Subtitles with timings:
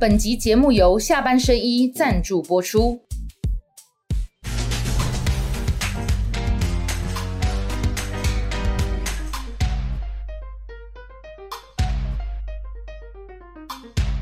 [0.00, 3.02] 本集节目由下半身衣赞助播出。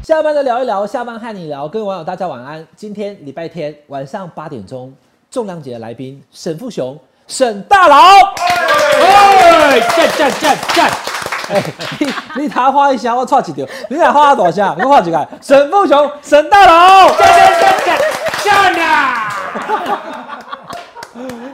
[0.02, 2.66] 下班的聊一聊，下班和你聊，各位网友大家晚安。
[2.74, 4.92] 今天礼拜天晚上八点钟，
[5.30, 6.98] 重量级的来宾沈富雄，
[7.28, 7.96] 沈大佬。
[8.36, 11.07] 哎，赞赞赞赞！
[11.98, 14.76] 你你他画一下，我错几条，你来画多少？
[14.78, 15.28] 我画几个？
[15.40, 17.08] 沈富雄，沈大佬。
[17.16, 17.98] 赞赞赞赞
[18.44, 20.37] 赞呐！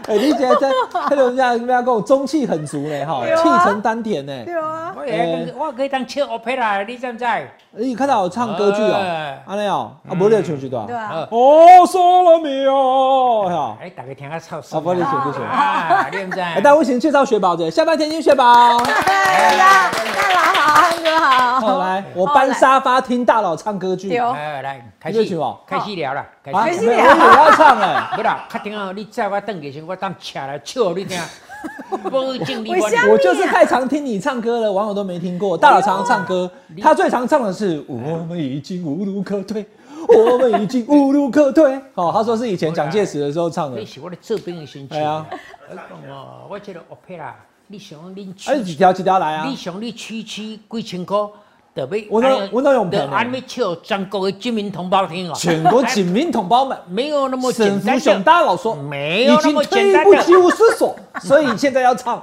[0.09, 0.69] 哎，你觉得这
[1.09, 4.33] 这人家人家跟我中气很足呢，哈，气沉丹田呢。
[4.45, 7.25] 对啊，我也我可以当唱 opera，你知不知？
[7.77, 10.95] 你看到我唱歌剧哦哎，安尼哦，啊，无你唱几段对。
[10.95, 13.49] 啊，哦，说了没有？
[13.49, 13.79] 哈。
[13.81, 14.83] 哎，大家听下唱啊，声。
[14.83, 15.43] 不，你唱，你选。
[15.43, 16.41] 啊，你唔知？
[16.41, 18.77] 哎，但我先介绍雪宝姐，下半天听雪宝。
[18.77, 24.11] 哎大大佬好，汉哥好，好，来，我搬沙发听大佬唱歌剧。
[24.11, 28.03] 对哦哎，来开始哦开始聊了，开啊，始始没有我也要唱哎。
[28.15, 31.17] 不啦，确定哦，你载我等下先，我当车来笑你听。
[32.11, 35.57] 我我就是太常听你唱歌了，网友都没听过。
[35.57, 36.51] 大佬常常唱歌，
[36.83, 39.65] 他最常唱的是“我们已经无路可退，
[40.09, 41.81] 我们已经无路可退”。
[41.95, 43.87] 哦，他说是以前蒋介石的时候唱的你。
[43.87, 44.99] 是我的做兵的心情。
[44.99, 45.25] 哎呀
[45.71, 47.33] 我我觉得 opera，
[47.69, 49.57] 你想恁哎，几条几条来啊你？
[49.57, 51.17] 想你区区几千块，
[51.75, 52.89] 就要我那我那用
[53.83, 55.35] 全国的军民同胞听哦。
[55.35, 60.11] 全国警民同胞们，没有那么沈简单福雄，大佬说，没有那已经么简单的。
[60.11, 62.23] 退不及无思所，所以现在要唱，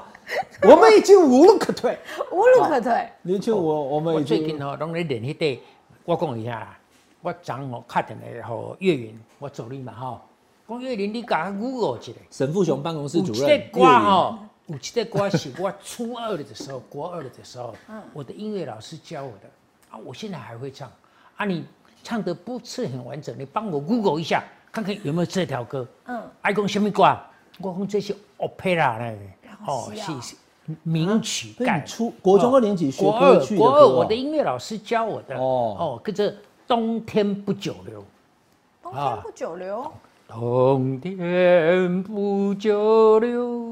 [0.64, 1.98] 我们已经无路可退。
[2.32, 3.10] 无路可退。
[3.24, 5.62] 你就我我们已经最近吼，拢咧练迄个，
[6.06, 6.78] 我讲一下啦。
[7.22, 10.22] 我昨吼打电话吼岳云，我助理嘛吼，
[10.70, 12.14] 讲岳云你甲我 Google 一下。
[12.30, 18.02] 沈富雄办公室主任有这个歌有这个歌写我初二的时候，国二的时候，嗯。
[18.14, 19.50] 我的音乐老师教我的。
[19.90, 20.92] 啊，我现在还会唱。
[21.36, 21.46] 啊。
[21.46, 21.66] 你
[22.04, 25.88] 唱的不是很完整，你帮我 Google 一下，看看有没有这条歌。
[26.06, 27.04] 嗯，爱讲什么歌？
[27.60, 29.20] 我讲这是 opera 呢，
[29.68, 30.36] 哦，是啊是是
[30.84, 35.36] 名曲所以改你初国中二年级学国二歌国二，歌哦我的音乐老师教我的。
[35.36, 35.76] 哦。
[35.80, 36.34] 哦，跟着
[36.66, 38.04] 冬天不久留。
[38.82, 39.94] 冬天不久留，
[40.28, 43.71] 冬天不久留，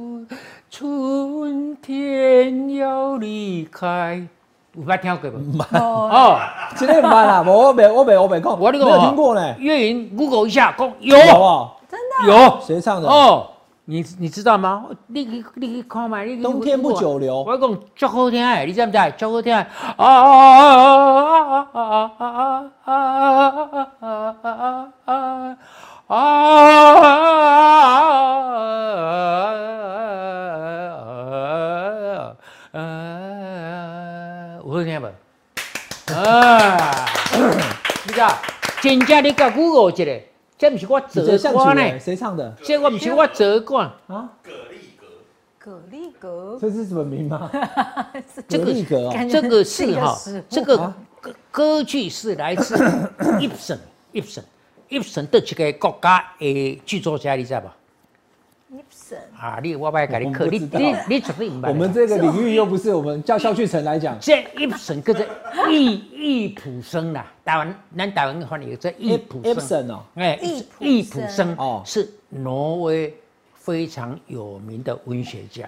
[0.69, 4.27] 春天要离开。
[4.73, 5.59] 有捌听过无？
[5.73, 6.39] 哦，哦，
[6.75, 11.81] 今天很慢啦，我我没我没我没空，我那个没有听过呢，岳云 Google 一下，讲有有不好？
[11.89, 13.09] 真的有谁唱的？
[13.09, 13.49] 哦，
[13.85, 14.85] 你你知道吗？
[15.07, 19.13] 你去你去看嘛，你去冬天不久留我讲足好听的，你知唔知？
[19.17, 19.59] 足好听的
[19.97, 22.21] 啊啊啊啊啊
[22.85, 22.93] 啊
[23.99, 24.37] 啊啊
[25.05, 25.57] 啊啊
[26.07, 26.15] 啊！
[34.63, 35.09] 有好听无？
[36.29, 37.05] 啊！
[38.05, 38.37] 你知道？
[38.81, 40.03] 真正你甲 Google 一下，
[40.57, 43.77] 这不是我做你这像歌呢谁唱的这我不是我做歌。
[43.77, 43.93] 啊？
[45.59, 47.51] 蛤蜊格，这是什么名吗？
[48.47, 48.73] 这个
[49.29, 50.17] 这个是哈
[50.49, 52.75] 这个啊歌歌剧是来自
[53.19, 57.75] Ibsen，Ibsen，Ibsen 的一个国家的剧作家，你知道吧？
[58.71, 61.69] Ibsen，啊，你我不给你课，你你你绝对明白。
[61.69, 65.27] 我们这个领域又不是我们叫肖旭成来讲，这 Ibsen 跟着
[65.71, 70.39] 易易普生啦，台湾咱台湾翻译这易普生，哦，哎
[70.79, 71.29] 易普生。
[71.29, 71.63] 生哦。
[71.63, 73.11] 哦，是挪威
[73.55, 75.67] 非常有名的文学家。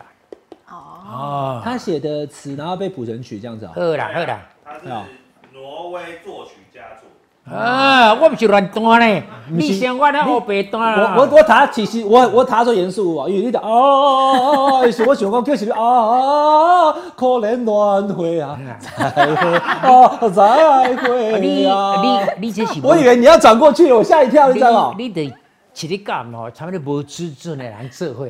[0.70, 1.62] 哦，哦。
[1.64, 3.72] 他写的词，然后被谱成曲这样子啊。
[3.74, 5.08] 好啦好啦，他是啊
[5.52, 7.10] 挪威作曲家作，
[7.50, 11.16] 啊，我不是乱弹呢，你想我咧黑白弹啦。
[11.18, 18.58] 我我我他其实我我他做严肃哦，因为你的哦哦哦哦，是我想讲叫是你啊，可怜乱会啊，
[18.96, 22.02] 再会啊，再会啊。
[22.02, 24.96] 你你这是我以为你要转过去，我吓一跳，你知道吗？
[24.98, 25.34] 你你得
[25.74, 28.28] 一日干吼，差不多无资准的人做伙，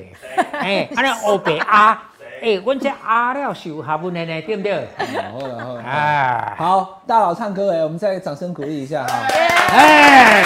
[0.54, 2.02] 哎，安尼黑白啊，
[2.42, 4.88] 哎，阮这阿廖是有学问的呢，对不对？
[4.98, 9.14] 好了好了哎，好，大佬唱歌哎，我们再掌声鼓励一下哈。
[9.70, 10.44] 哎，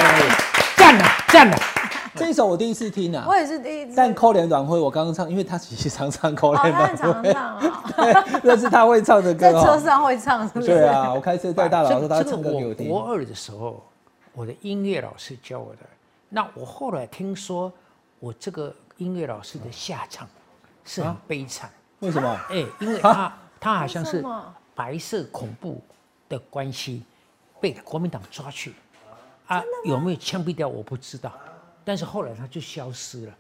[0.75, 1.57] 赞了赞了，
[2.13, 9.79] 这一首我第一次听啊我，也是第一次，但扣脸短会我刚刚唱，因为他其实常唱扣哦，脸他很常短会，唱啊，对，那是他会唱的歌在车哦。
[9.79, 10.67] 上会唱，是不是？
[10.67, 12.89] 对啊，我开车带大佬的时候，他唱歌给我听。
[12.89, 13.81] 国二的时候，
[14.33, 15.79] 我的音乐老师教我的。
[16.27, 17.71] 那我后来听说，
[18.19, 20.27] 我这个音乐老师的下场
[20.83, 21.69] 是很悲惨。
[22.05, 22.39] 为什么？
[22.49, 24.23] 哎、因为他他好像是
[24.73, 25.81] 白色恐怖
[26.29, 27.03] 的关系，
[27.59, 28.73] 被国民党抓去，
[29.47, 31.31] 啊，有没有枪毙掉我不知道，
[31.83, 33.33] 但是后来他就消失了。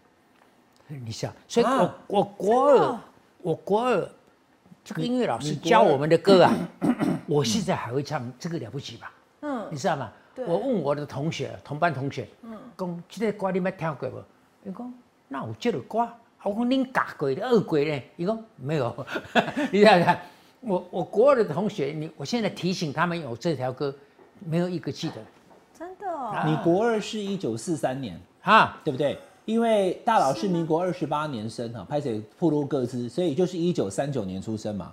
[0.87, 1.95] 你想，所以我、啊。
[2.07, 2.99] 我国二，
[3.41, 4.07] 我国二
[4.83, 6.53] 这个音乐老师教我们的歌啊，
[7.27, 9.11] 我现在还会唱，这个了不起吧？
[9.41, 10.11] 嗯，你知道吗？
[10.47, 14.23] 我问我的同学，同班同学，嗯，讲这个歌你捌听过不？
[14.61, 14.93] 你讲
[15.27, 16.15] 那我接着歌，啊
[16.45, 18.01] 我讲恁假鬼的二鬼呢？
[18.17, 19.05] 伊讲没有，
[19.73, 20.21] 你看看，
[20.61, 23.93] 我我国二的同学，你我现在提醒他们有这条歌，
[24.45, 25.15] 没有一个记得
[25.77, 28.79] 真的哦，你国二是一九四三年，啊。
[28.83, 29.17] 对不对？
[29.45, 34.91] 因为大佬是民国二十八年生哈，拍摄铺路各自，所以就是一九三九年出生嘛，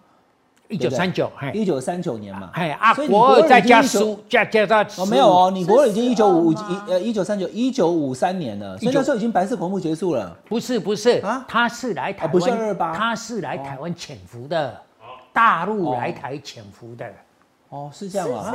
[0.73, 2.51] 一九三九，一九三九年嘛。
[2.55, 6.57] 哎啊，所以你国二再加已经19书，加加到哦，没有哦，你国二已经一九五一
[6.89, 10.35] 呃一九三九一九五三年了，所以那时候已经白色恐怖结束了。
[10.49, 14.75] 不是不是啊他是来台啊不是湾，228他是来台湾潜伏的，
[15.33, 17.07] 大陆来台潜伏的，
[17.69, 18.55] 哦，是这样啊。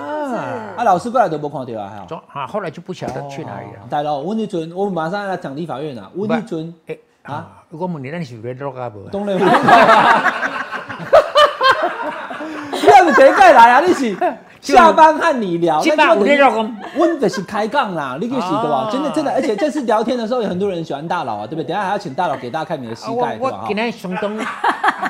[0.77, 2.05] 啊，老师过来都没看到啊，还有。
[2.05, 3.87] 走啊，后来就不晓得去哪里了。
[3.89, 6.09] 大佬，温一尊，我们马上要来讲立法院啊。
[6.15, 9.09] 温一尊，哎啊，我问你，咱是有联络啊无？
[9.09, 9.57] 东雷，你要是
[13.17, 14.15] 第一届来啊，你是
[14.61, 18.87] 下班和你聊，今晚有联络讲，温的是开杠啦，你就是对吧？
[18.87, 21.63] 哦真的真的，而且这次聊天的时候，有很多人喜欢大佬啊，对不对？
[21.69, 24.37] 等下还要请大佬给大家看你的膝盖， 我今天相当，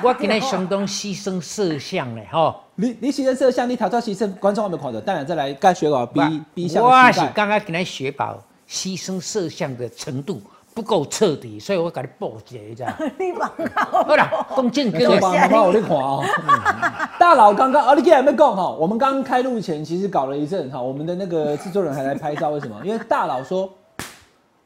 [0.02, 2.54] 我今天相当牺牲摄像嘞吼。
[2.76, 6.20] 你你牺牲摄像，你头照牺牲，观众还没看到，当然再来该学稿逼
[6.54, 7.20] 逼向我是。
[7.34, 8.38] 刚刚今天雪宝
[8.70, 10.40] 牺牲摄像的程度
[10.78, 12.94] 不够彻底，所以我给你补一下， 你知道吗？
[13.18, 14.04] 你蛮好。
[14.04, 16.24] 好啦，讲正经的，小帮帮我你看哦。
[17.18, 22.76] 大佬刚刚哦，你还没讲哈，我们刚刚开录前其实搞了一阵哈，我们的那个制作人还来拍照，为什么？
[22.84, 23.68] 因为大佬说，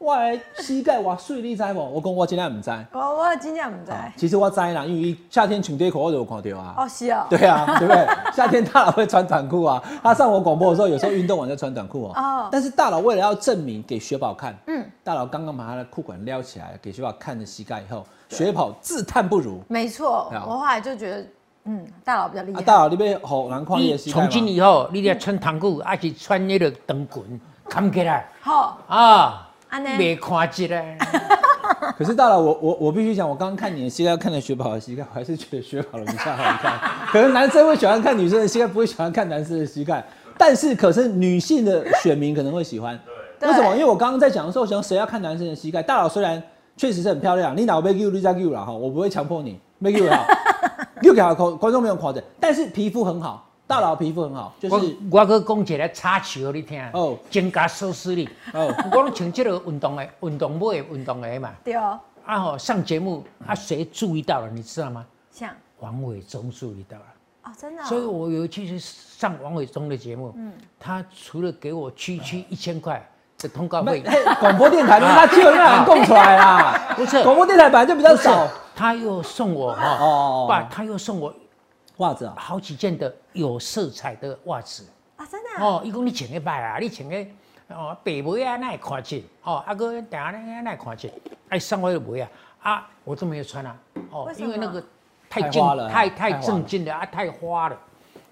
[0.02, 1.78] 我的膝盖哇碎，你知不？
[1.78, 3.92] 我讲我今天唔知，我我真正唔知。
[4.16, 6.74] 其实我知啦，因为夏天穿短裤我就有看到啊。
[6.76, 7.24] 哦，是哦。
[7.30, 8.04] 对啊， 对不对？
[8.34, 12.12] 夏天大佬会穿短裤啊，他上我广播的时候，有时候运动完就穿短裤哦。
[12.16, 19.62] 哦但是大佬为了要证明给雪宝看，嗯，大佬刚刚把他的裤管撩起来，给雪宝看着膝盖以后，雪宝自叹不如。
[19.68, 21.26] 没错，我后来就觉得，
[21.66, 22.62] 嗯，大佬比较厉啊，害。
[22.62, 30.98] 大佬你被好难看你你的膝从今以后，你得穿长裤，还是穿那个长裙，看起来好，啊，安尼没看起来。
[31.96, 36.78] 可是大佬，我我我必须讲，我刚刚看你的膝盖，看了雪宝的膝盖，我还是觉得雪宝的比较好看。
[37.10, 40.04] 可能男生会喜欢看女生的膝盖，不会喜欢看男生的膝盖。
[40.36, 42.98] 但是，可是女性的选民可能会喜欢。
[43.40, 43.72] 对为什么？
[43.72, 45.82] 因为我刚刚在讲的时候，想谁要看男生的膝盖？
[45.82, 46.40] 大佬虽然
[46.76, 50.26] 确实是很漂亮，你哪被 Q 你再 Q 了哈，我不会强迫你，没 Q 好
[51.00, 54.74] ，Q 给好观 观众没有夸张，但是皮肤很好，大佬皮肤很好，就是
[55.10, 58.28] 我去讲一个插曲给你听，哦哦，增加收视率。
[58.52, 65.06] 哦哦，我拢穿这个运动的运动帽的运动鞋嘛，对哦，啊吼上节目啊谁注意到了，你知道吗？
[65.30, 65.48] 像
[65.80, 67.04] 王伟忠注意到了。
[67.44, 67.86] 哦，真的哦。
[67.86, 73.02] 所以我有一次去上王伟忠的节目，嗯他除了给我区区一千块
[73.38, 74.04] 的通告费，
[74.38, 76.94] 广播电台，他基本上供出来啦。
[76.94, 78.46] 不是广播电台本来就比较少。
[78.74, 81.32] 他又送我哈，哦爸，他又送我
[82.02, 84.84] 袜子啊，好几件的有色彩的袜子。
[85.16, 85.64] 啊，真的啊。
[85.64, 87.16] 哦，伊讲你穿个歹啊，你穿个
[87.68, 89.22] 哦白梅啊，那会看见。
[89.44, 91.12] 哦，啊哥等下那那会看见，
[91.48, 92.28] 哎上我的梅啊，
[92.60, 93.76] 啊我都没有穿啊，
[94.10, 94.82] 哦因为那个
[95.30, 97.78] 太正太花了太太正经了啊，太花了。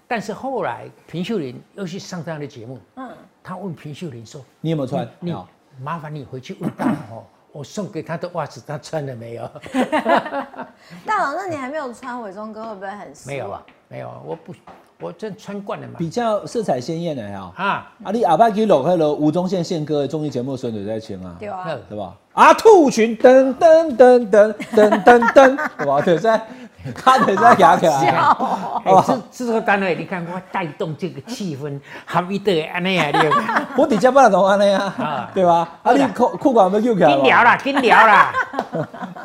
[0.07, 3.09] 但是后来平秀玲又去上这样的节目，嗯，
[3.41, 5.47] 他问平秀玲说你有没有穿？：“你好
[5.79, 6.69] 麻烦你回去问
[7.09, 9.43] 哦，我送给他的袜子他穿了没有？
[11.05, 14.53] 大佬，那你还没有穿伪装哥，会不会很失望没有啊？，没有啊，我不，
[14.99, 15.95] 我真穿惯了嘛。
[15.97, 17.53] 比较色彩鲜艳的哈。
[17.57, 21.63] 啊，啊，你阿爸给落开了吴宗宪宪哥的综艺节目，孙女在请啊，对啊。
[21.65, 22.15] 那对吧？
[22.33, 26.01] 啊，兔群噔噔噔噔噔噔噔，对吧？
[26.01, 26.47] 对在，
[26.95, 27.91] 他对在牙起来。
[28.11, 33.09] 笑哦哎，制制作单位，你看我带动这个气氛，合一的安尼啊，
[33.77, 35.67] 我底下不能同安尼啊啊，对吧？
[35.83, 37.13] 啊，你裤裤管有没有起来？
[37.15, 37.43] 紧聊。
[37.43, 38.31] 啦， 跟聊啦。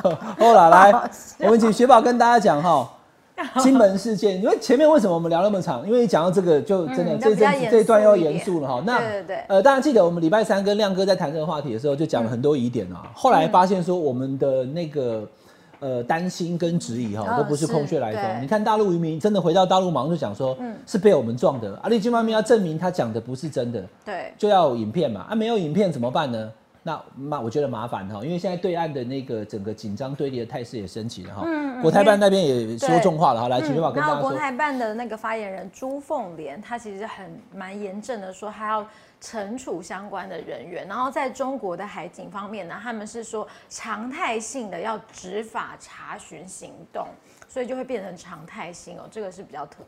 [0.38, 0.92] 好了，来，
[1.40, 2.88] 我们请雪宝跟大家讲哈。
[3.58, 5.86] 金门事件，因为前面为什么我们聊那么长？
[5.86, 8.82] 因为讲到这个，就真的嗯这一阵子比较严肃这一段又一点严肃了哈。
[8.86, 13.04] 那对对对呃，大家记得我们礼拜三跟亮哥在谈这个话题的时候，就讲了很多疑点啊。
[13.12, 15.28] 后来发现说我们的那个
[15.80, 18.42] 呃担心跟质疑哈，嗯都不是空穴来风。
[18.42, 21.78] 你看大陆渔民真的回到大陆，马上就讲说嗯是被我们撞的。
[21.82, 25.26] 阿里金方面要证明他讲的不是真的，对，就要有影片嘛。
[25.28, 26.52] 啊，没有影片怎么办呢？
[26.82, 31.42] 那那我觉得麻烦哈，因为现在对岸的那个整个紧张对立的态势也升级了哈。
[31.44, 34.38] 嗯嗯国台办那边也说重话了哈，来，请雪宝跟然后国大家说。
[34.38, 38.86] 台办的那个发言人朱凤莲，他其实很蛮严正的说，他要
[39.20, 40.86] 惩处相关的人员。
[40.86, 47.06] 然后在中国的海警方面呢，他们是说常态性的要执法查询行动，
[47.48, 49.78] 所以就会变成常态性哦，这个是比较特，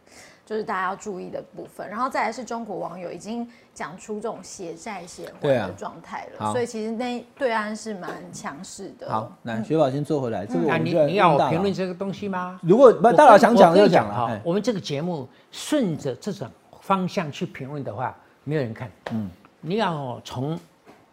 [0.44, 1.88] 就是大家要注意的部分。
[1.88, 9.08] 然后再来是中国网友已经讲出这种血债血还的状态了，好所以其实那对岸是蛮强势的。
[9.08, 10.44] 好，那，雪宝先坐回来。
[10.44, 12.58] 这个我那你们就你要我评论这个东西吗？
[12.62, 14.14] 如果不大佬想讲就讲了。
[14.14, 18.16] 哈哎，我们这个节目顺着这种方向去评论的话，
[18.48, 18.90] 没有人看。
[19.12, 20.58] 嗯，你要哦从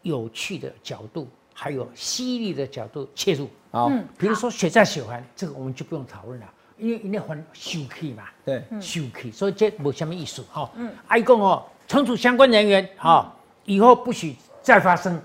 [0.03, 3.49] 有趣的角度，还有犀利的角度切入。
[3.71, 6.45] 好，比如说血债血还，这个我们就不用讨论了，
[6.77, 10.71] 因为因为还休气嘛，对，休气，所以这没什么意思哈。
[10.75, 15.21] 嗯，爱讲哦，惩处相关人员哈，以后不许再发生。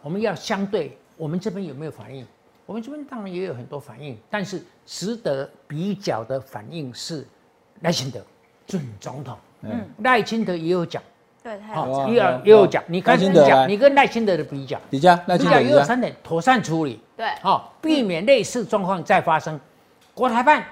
[0.00, 2.26] 我们要相对，我们这边有没有反应？
[2.64, 7.26] 我们这边当然也有很多反应，但是值得比较的反应是
[7.82, 8.24] 赖清德
[8.66, 9.36] 准总统。
[9.62, 11.02] 嗯，赖清德也有讲，
[11.42, 19.58] 对，他好有讲也有有也有讲，你赖跟清德来讲，你跟赖清德的比较，比较那比较清德比较，也有三点：妥善处理，对，好、避免类似状况再发生。
[20.14, 20.64] 国台办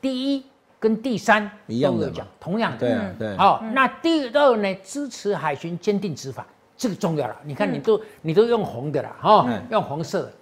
[0.00, 0.44] 第一
[0.78, 2.04] 跟第三一样的嘛。
[2.04, 2.78] 都有讲，同样的。
[2.78, 6.46] 对啊，对，好、那第二呢，支持海巡坚定执法，
[6.76, 7.36] 这个重要了。
[7.42, 9.62] 你看，你都、你都用红的了，哈、嗯。
[9.70, 10.32] 用红色的，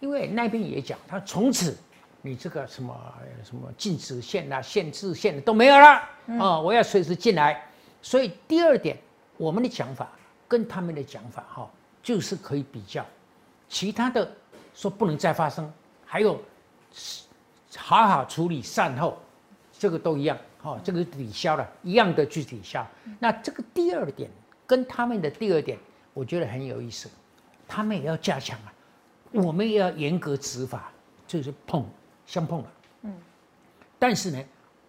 [0.00, 1.74] 因为那边也讲，他从此
[2.20, 2.94] 你这个什么
[3.42, 6.02] 什么禁止线啊、限制线的都没有了，
[6.38, 7.62] 哦，我要随时进来。
[8.02, 8.96] 所以第二点，
[9.36, 10.08] 我们的讲法
[10.48, 11.70] 跟他们的讲法，哈、
[12.02, 13.04] 就是可以比较。
[13.68, 14.30] 其他的
[14.74, 15.72] 说不能再发生，
[16.04, 16.40] 还有
[17.76, 19.18] 好好处理善后，
[19.72, 22.86] 这个都一样，哦，这个抵消了，一样的去抵消。
[23.18, 24.30] 那这个第二点
[24.66, 25.78] 跟他们的第二点，
[26.14, 27.10] 我觉得很有意思，
[27.66, 28.72] 他们也要加强啊，
[29.32, 30.92] 我们也要严格执法，
[31.26, 31.84] 就是碰
[32.24, 33.14] 相碰了，嗯。
[33.98, 34.44] 但是呢，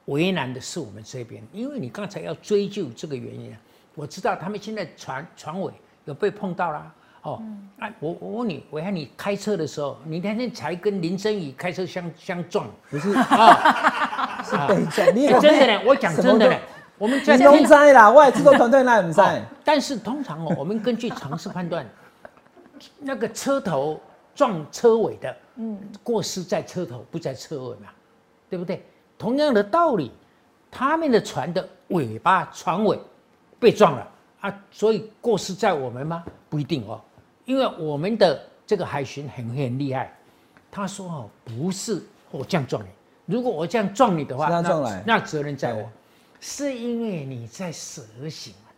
[0.05, 3.59] 为难的是我们这边，因为你刚才要追究这个原因啊，
[3.97, 5.73] 我知道他们现在船船尾
[6.05, 6.93] 有被碰到啦。
[7.23, 7.41] 哦，
[7.79, 14.43] 哎、我我问你，我看你开车的时候，你那天才跟林真宇开车相相撞不是啊？
[14.45, 16.55] 是北站，你也真的呢，我讲真的呢，
[16.99, 19.19] 我们在你拢知啦，我也制作团队那唔知。
[19.19, 21.85] 哦但是通常哦，我们根据常识判断，
[23.01, 23.99] 那个车头
[24.35, 27.89] 撞车尾的，嗯，过失在车头，不在车尾嘛，
[28.47, 28.85] 对不对？
[29.17, 30.11] 同样的道理，
[30.69, 32.97] 他们的船的尾巴、船尾
[33.59, 34.07] 被撞了。
[34.41, 36.23] 啊，所以过失在我们吗？
[36.47, 37.01] 不一定哦，
[37.45, 40.15] 因为我们的这个海巡很很厉害，
[40.69, 42.87] 他说哦，不是我这样撞你，
[43.25, 45.03] 如果我这样撞你的话，他那撞来。
[45.07, 45.89] 那责任在我，
[46.39, 48.69] 是因为你在蛇行啊。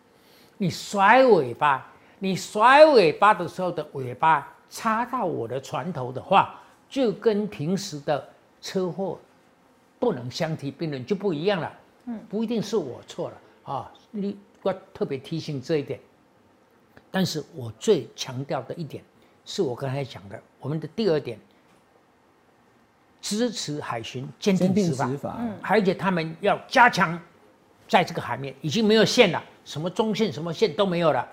[0.57, 1.85] 你甩尾巴，
[2.19, 6.59] 你甩尾巴的时候的尾巴插到我的船头的话，
[6.89, 8.27] 就跟平时的
[8.61, 9.19] 车祸
[9.99, 11.71] 不能相提并论，就不一样了。
[12.05, 13.37] 嗯，不一定是我错了。
[13.73, 15.99] 啊，你我特别提醒这一点。
[17.11, 19.03] 但是我最强调的一点，
[19.43, 21.39] 是我刚才讲的，我们的第二点，
[23.19, 27.19] 支持海巡坚坚定定执法，执法，而且他们要加强
[27.87, 31.27] 在这个海面已经没有线了，什么中线、什么线都没有了，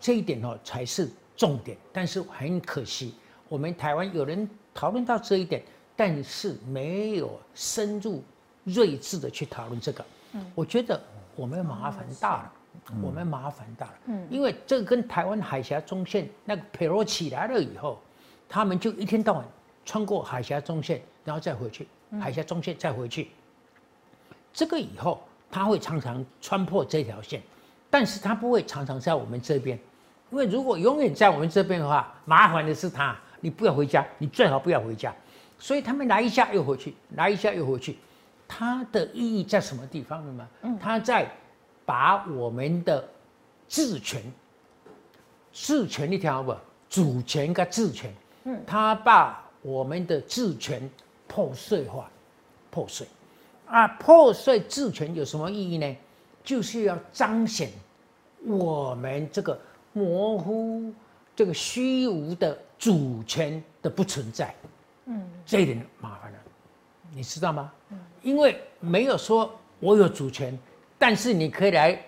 [0.00, 1.76] 这一点哦才是重点。
[1.92, 3.14] 但是很可惜，
[3.46, 5.62] 我们台湾有人讨论到这一点，
[5.94, 8.24] 但是没有深入
[8.64, 10.02] 睿智的去讨论这个。
[10.54, 10.98] 我觉得
[11.38, 12.52] 我们麻烦大了。
[13.02, 18.00] 我们麻烦大了，嗯，因为这个跟台湾海峡中线那个佩洛起来了以后，
[18.48, 19.44] 他们就一天到晚
[19.84, 21.88] 穿过海峡中线，然后再回去，
[22.20, 23.30] 海峡中线再回去，
[24.52, 27.42] 这个以后他会常常穿破这条线，
[27.90, 29.78] 但是他不会常常在我们这边，
[30.30, 35.12] 因为如果永远在我们这边的话，麻烦的是他，你不要回家，你最好不要回家，
[35.58, 37.98] 所以他们来一下又回去，来一下又回去，
[38.48, 40.78] 它的意义在什么地方呢嘛？
[40.80, 41.30] 它在
[41.84, 43.06] 把我们的
[43.68, 44.22] 治权，
[45.52, 46.56] 治权你听好不？
[46.88, 48.10] 主权跟治权，
[48.44, 50.90] 嗯，它把我们的治权
[51.26, 52.10] 破碎化，
[52.70, 53.06] 破碎。
[53.66, 55.96] 啊，破碎治权有什么意义呢？
[56.42, 57.70] 就是要彰显
[58.46, 59.60] 我们这个
[59.92, 60.90] 模糊、
[61.36, 64.54] 这个虚无的主权的不存在。
[65.04, 66.38] 嗯，这一点麻烦了，
[67.12, 67.70] 你知道吗？
[68.22, 70.56] 因为没有说我有主权，
[70.98, 72.00] 但是你可以来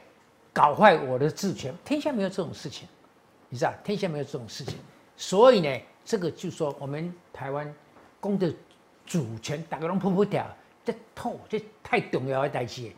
[0.53, 2.89] 搞坏我的治权，天下没有这种事情，
[3.49, 3.73] 你知道？
[3.85, 4.77] 天下没有这种事情，
[5.17, 7.73] 所以呢，这个就说我们台湾
[8.21, 8.53] 公的
[9.07, 10.47] 主权大家都扑扑掉。
[10.83, 12.91] 这透这太重要的代志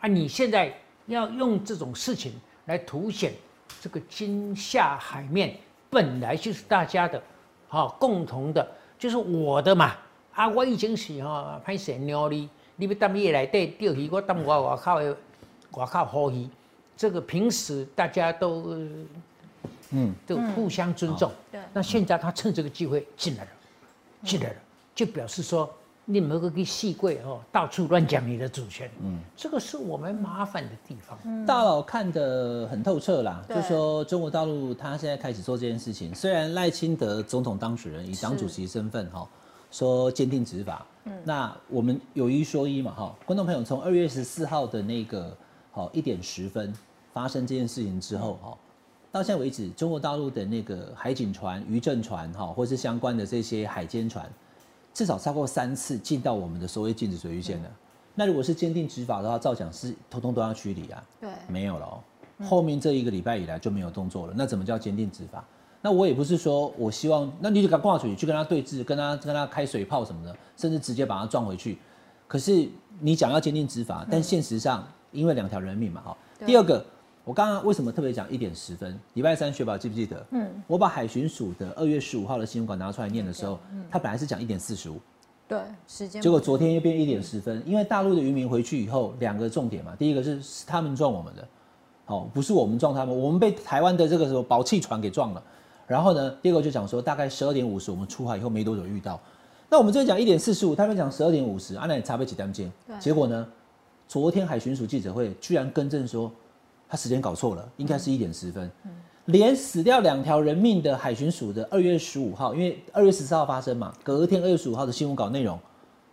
[0.00, 0.08] 啊！
[0.08, 2.32] 你现在要用这种事情
[2.66, 3.32] 来凸显
[3.80, 5.56] 这个金夏海面
[5.88, 7.22] 本来就是大家的，
[7.68, 9.94] 好、共同的，就是我的嘛
[10.34, 10.48] 啊！
[10.48, 15.10] 我已经是哈歹势鸟你，你要当夜来底钓鱼，我当我外口的
[15.72, 16.48] 外口好鱼，
[16.96, 18.78] 这个平时大家都
[19.90, 21.30] 嗯，都互相尊重。
[21.50, 21.60] 对。
[21.72, 23.50] 那现在他趁这个机会进来了，
[24.22, 24.56] 进来了，
[24.94, 25.68] 就表示说
[26.04, 31.44] 你们个个细贵哦，到处乱讲你的主权，嗯，这个是我们麻烦的地方。
[31.44, 39.28] 大佬看得很透彻啦，就说中国大陆他现在开始做这件事情，虽然赖清德总统当选人以党主席身份哈，
[39.70, 40.86] 说坚定执法，
[41.24, 45.36] 那我们有一说一嘛哈，观众朋友从二月十四号的那个
[45.70, 46.74] 好一点十分。
[47.10, 48.56] 发生这件事情之后，哈，
[49.10, 54.30] 到现在为止，中国大陆的那个海警船、渔政船，哈，或是相关的这些海监船，
[54.94, 57.68] 至少超过三次进到我们的所谓禁止水域线的。
[58.14, 61.04] 那如果是坚定执法的话，照讲是通通都要驱离啊。
[61.20, 62.46] 对，没有了哦。
[62.46, 65.44] 后面这一个礼拜以来就没有动作了，那怎么叫坚定执法？
[65.80, 71.78] 那我也不是说我希望，那你就给他挂水去跟他对峙，跟他跟他开水炮什么的，甚至直接把他撞回去。
[72.26, 72.68] 可是
[73.00, 76.16] 你讲要坚定执法，但现实上因为两条人命嘛，哈。
[76.44, 76.84] 第二个，
[77.24, 78.98] 我刚刚为什么特别讲一点十分？
[79.14, 80.26] 礼拜三雪宝记不记得？
[80.32, 83.58] 嗯，我把海巡署的二月十五号的新闻稿拿出来念的时候，
[83.90, 85.00] 他本来是讲一点四十五，
[85.46, 86.20] 对，时间。
[86.20, 91.46] 结果昨天又变一点十分，因为大陆的渔民回去以后，两个重点嘛，第一个是他们撞我们的。
[92.06, 95.42] 哦，不是我们撞他们，我们被台湾的这个什么宝气船给撞了。
[95.88, 99.18] 然后呢，第二个就讲说，大概十二点五十我们出海以后没多久遇到。
[99.70, 102.70] 那我们这边讲一点四十五，他们讲十二点五十，阿那差不几单间。
[103.00, 103.46] 结果呢，
[104.06, 106.30] 昨天海巡署记者会居然更正说，
[106.88, 108.70] 他时间搞错了，应该是一点十分。
[109.24, 115.58] 连死掉两条人命的海巡署的二月十五号，因为二月十四号发生嘛，隔天二月十五号的新闻稿内容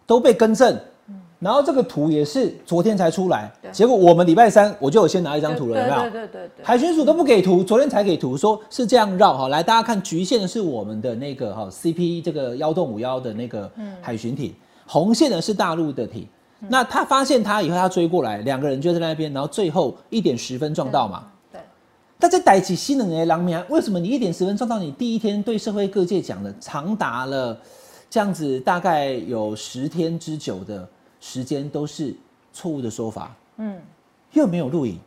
[0.05, 0.77] 都被更正。
[1.45, 6.01] 然后这个图也是昨天才出来，结果我们礼拜三我就有先拿一张图了，有没有？
[6.01, 6.65] 对对对对。
[6.65, 9.47] 海巡署都不给图，昨天才给图，说是这样绕哈。
[9.49, 13.71] 来，大家看，局限的是我们的那个哈 CP 这个幺洞五幺的那个
[14.01, 14.55] 海巡艇，
[14.87, 16.27] 红线的是大陆的艇。
[16.67, 21.25] 那他发现他以后，他追过来，两个人就在那边，然后最后一点十分撞到嘛。
[21.51, 21.61] 对。
[22.19, 24.79] 但在逮起新人的狼民，为什么你一点十分撞到？
[24.79, 27.55] 你第一天对社会各界讲的长达了
[28.09, 30.89] 这样子，大概有十天之久的。
[31.27, 32.15] 时间都是
[32.53, 33.81] 错误的说法，嗯，
[34.33, 34.99] 又没有录影，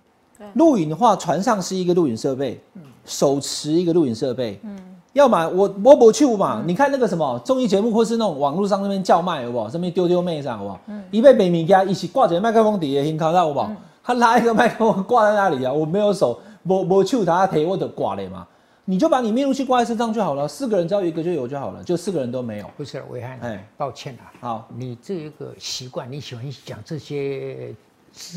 [0.54, 4.76] 录影的话，船上是一个录影设备，嗯，手持一个录影设备，嗯，
[5.12, 9.68] 要么我我不去嘛，你看那个什么综艺节目或是那种网络上那边叫卖好不好？
[9.68, 10.80] 上面丢丢妹上好不好？
[10.88, 13.70] 嗯，一被北米家一起挂着麦克风底下听看到好不好？
[14.02, 18.44] 他拉一个麦克风挂在那里啊，我没有手，我我去他提我的挂嘞嘛。
[18.90, 22.70] 你就把你灭路器挂在身上就好了，四个人只要一个就有就好了，就四个人都没有。
[22.74, 27.74] 不是伟汉，哎，抱歉啊，好，你这一个习惯，你喜欢讲这些，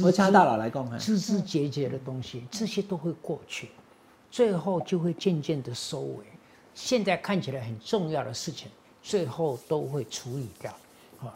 [0.03, 3.69] 我掐大佬来讲，枝枝节节的东西，这些都会过去，
[4.29, 6.25] 最后就会渐渐的收尾。
[6.75, 8.67] 现在看起来很重要的事情，
[9.01, 10.69] 最后都会处理掉，
[11.21, 11.31] 啊，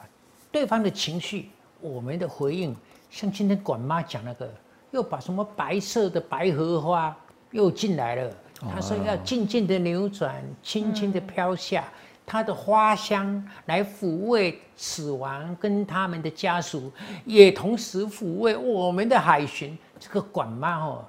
[0.52, 2.76] 对方的情绪，我们的回应，
[3.10, 4.54] 像今天管妈讲那个，
[4.92, 7.16] 又把什么白色的白荷花
[7.52, 8.36] 又进来了。
[8.58, 11.84] 他说要静静的扭转，轻轻的飘下，
[12.26, 16.90] 它的花香来抚慰死亡跟他们的家属，
[17.26, 19.78] 也同时抚慰我们的海巡。
[20.00, 21.06] 这个管妈哦，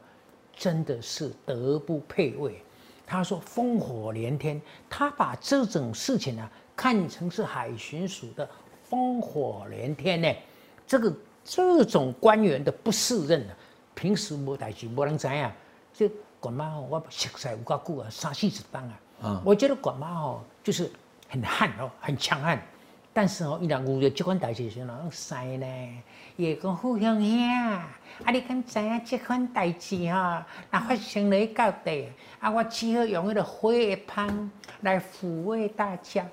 [0.57, 2.61] 真的是德不配位。
[3.07, 8.47] 他说烽火连天，他把这种事情呢看成是海巡署的
[8.91, 10.29] 烽火连天呢。
[10.85, 11.13] 这个
[11.45, 13.53] 这种官员的不胜任呢，
[13.95, 15.55] 平时没代志，没人知啊，
[15.95, 16.11] 就。
[16.41, 18.89] 管妈哦，我熟悉有够久啊，三四十档
[19.23, 19.43] 啊。
[19.45, 20.91] 我觉得管妈哦，就是
[21.29, 22.61] 很悍哦，很强悍。
[23.13, 25.67] 但是哦，伊若遇到这款代志时，哪能使呢？
[26.37, 30.47] 也讲互相兄，啊，你敢知影这款代志哈？
[30.71, 33.73] 那发生在到底，啊，我只好用迄个花
[34.07, 34.51] 香
[34.83, 36.27] 来抚慰大家。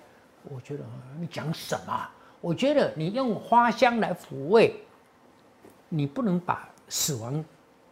[0.43, 0.83] 我觉得
[1.17, 2.09] 你讲什么？
[2.41, 4.75] 我觉得你用花香来抚慰，
[5.87, 7.45] 你不能把死亡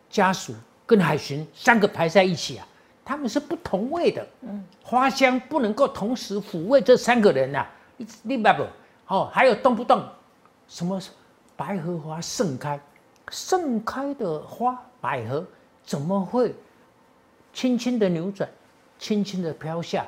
[0.09, 0.53] 家属。
[0.91, 2.67] 跟海巡三个排在一起啊，
[3.05, 4.27] 他们是不同位的。
[4.41, 7.65] 嗯，花香不能够同时抚慰这三个人呐。
[7.95, 8.65] 你明白不？
[9.07, 10.03] 哦，还有动不动
[10.67, 11.01] 什么
[11.55, 12.77] 白荷花盛开，
[13.29, 15.47] 盛开的花百合
[15.85, 16.53] 怎么会
[17.53, 18.49] 轻轻的扭转，
[18.99, 20.05] 轻轻的飘下？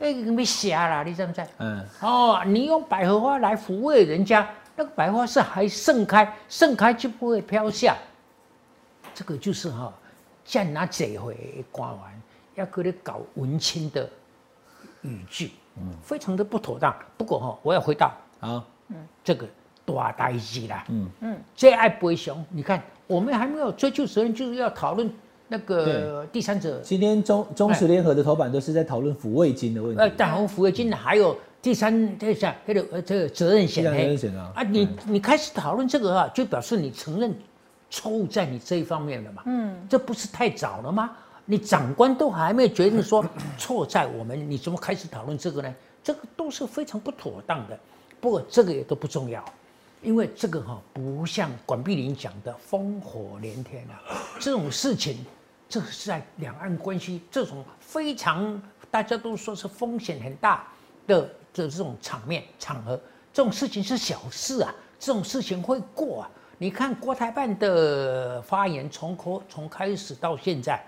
[0.00, 1.46] 哎，没瞎了，你知不知？
[1.58, 1.86] 嗯。
[2.00, 7.96] 哦，你用百合花来抚慰人家，那个百合花是还盛开，盛开就不会飘下。
[9.14, 9.92] 这个就是哈。
[10.48, 11.36] 像拿这回
[11.70, 12.22] 刮完，
[12.54, 14.08] 要给你搞文青的
[15.02, 16.96] 语句，嗯，非常的不妥当。
[17.18, 19.46] 不过哈，我要回到啊，嗯，这个
[19.84, 22.42] 大代志啦，嗯嗯，最爱悲雄。
[22.48, 25.12] 你看，我们还没有追究责任，就是要讨论
[25.48, 26.80] 那个第三者。
[26.80, 30.00] 今天中中时联合的头版都是在讨论抚慰金的问题。
[30.00, 33.84] 呃，但红抚慰金还有第三这项这个这个责任险。
[33.84, 34.50] 责任险啊！
[34.54, 37.34] 啊，你你开始讨论这个啊，就表示你承认。
[37.90, 39.42] 错误在你这一方面了嘛？
[39.46, 41.16] 嗯，这不是太早了吗？
[41.44, 43.24] 你长官都还没有决定说
[43.56, 45.74] 错在我们，你怎么开始讨论这个呢？
[46.04, 47.78] 这个都是非常不妥当的。
[48.20, 49.44] 不过这个也都不重要，
[50.02, 53.96] 因为这个哈不像管碧林讲的烽火连天啊，
[54.38, 55.24] 这种事情，
[55.68, 60.66] 这是在两岸关系这种非常大家都说是风险很大
[61.06, 61.20] 的
[61.54, 63.00] 的这种场面场合，
[63.32, 66.30] 这种事情是小事啊，这种事情会过啊。
[66.58, 70.84] 你看国台办的发言从开从开始到现在，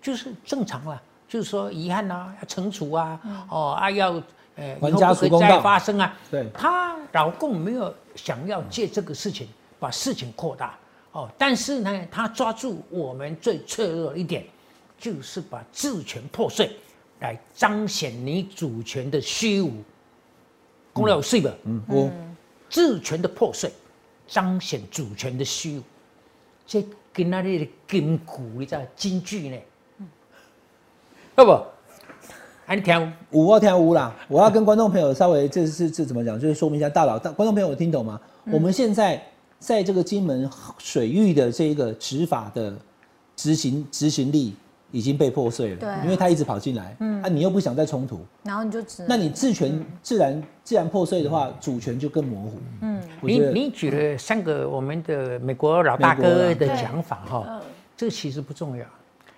[0.00, 3.20] 就是正常了，就是说遗憾啊，要惩处啊，
[3.50, 4.12] 哦啊要
[4.56, 6.14] 呃以家不再发生啊。
[6.30, 9.46] 对他老共没有想要借这个事情
[9.78, 10.78] 把事情扩大
[11.12, 14.44] 哦，但是呢，他抓住我们最脆弱的一点，
[14.98, 16.74] 就是把治权破碎，
[17.20, 19.72] 来彰显你主权的虚无。
[20.94, 21.50] 公了有睡吧？
[21.64, 22.10] 嗯，我
[22.70, 23.70] 治权的破碎，
[24.32, 25.82] 彰显主权的虚无。
[26.66, 29.58] 这跟那里的金句，你知道金句呢？
[31.36, 31.50] 要不？
[31.50, 38.18] 啊，你听五二天五啦，我要跟观众朋友稍微这是这怎么讲，就是说明一下大佬，大观众朋友有听懂吗？
[38.46, 39.22] 我们现在
[39.58, 42.74] 在这个金门水域的这个执法的
[43.36, 44.54] 执行执行力
[44.92, 46.00] 已经被破碎了，对啊。
[46.04, 57.60] 因为他一直跑进来，嗯，啊，你又不想再冲突，然后你就只那你治权自然自然破碎的话，主权就更模糊，嗯，你你举了三个我们的美国老大哥的讲法哈，
[57.96, 58.84] 这个其实不重要，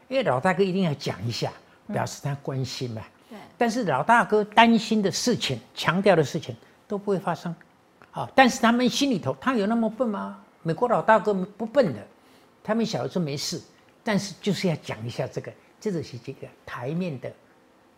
[0.08, 1.50] 因为老大哥一定要讲一下，
[1.86, 3.00] 表示他关心嘛。
[3.30, 3.38] 对。
[3.56, 6.54] 但是老大哥担心的事情、强调的事情
[6.88, 7.54] 都不会发生，
[8.10, 8.28] 啊！
[8.34, 10.36] 但是他们心里头，他有那么笨吗？
[10.62, 12.00] 美国老大哥不笨的，
[12.62, 13.60] 他们小时候没事，
[14.04, 17.32] 但是就是要讲一下这个，这个是这个台面的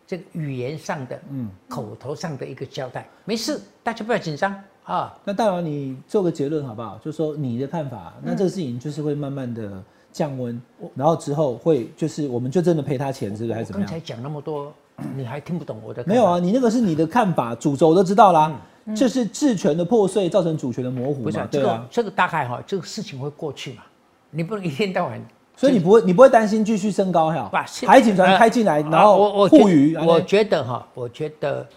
[0.07, 3.07] 这个语言上的、嗯，口头上的一个交代。
[3.25, 5.13] 没事，大家不要紧张啊。
[5.25, 6.97] 那大王你做个结论好不好？
[7.03, 10.59] 就说你的看法，那这个事情就是会慢慢的降温，
[10.95, 13.89] 然后之后会就是我们就真的赔他钱，是不是还是怎么样？
[13.89, 14.73] 刚才讲那么多，
[15.13, 16.03] 你还听不懂我的？
[16.07, 18.59] 没有啊，，你那个是你的看法，主轴都知道啦。
[18.95, 21.49] 这是治权的破碎造成主权的模糊不是、嘛啊？
[21.51, 21.61] 这。
[21.61, 23.83] 个这个大概哈，这个事情会过去嘛，
[24.31, 25.21] 你不能一天到晚。
[25.57, 27.65] 所以你不会，你不会担心继续升高哈把？
[27.87, 31.67] 海警船呃开进来，啊然后我我觉护渔，我觉得哈，我觉得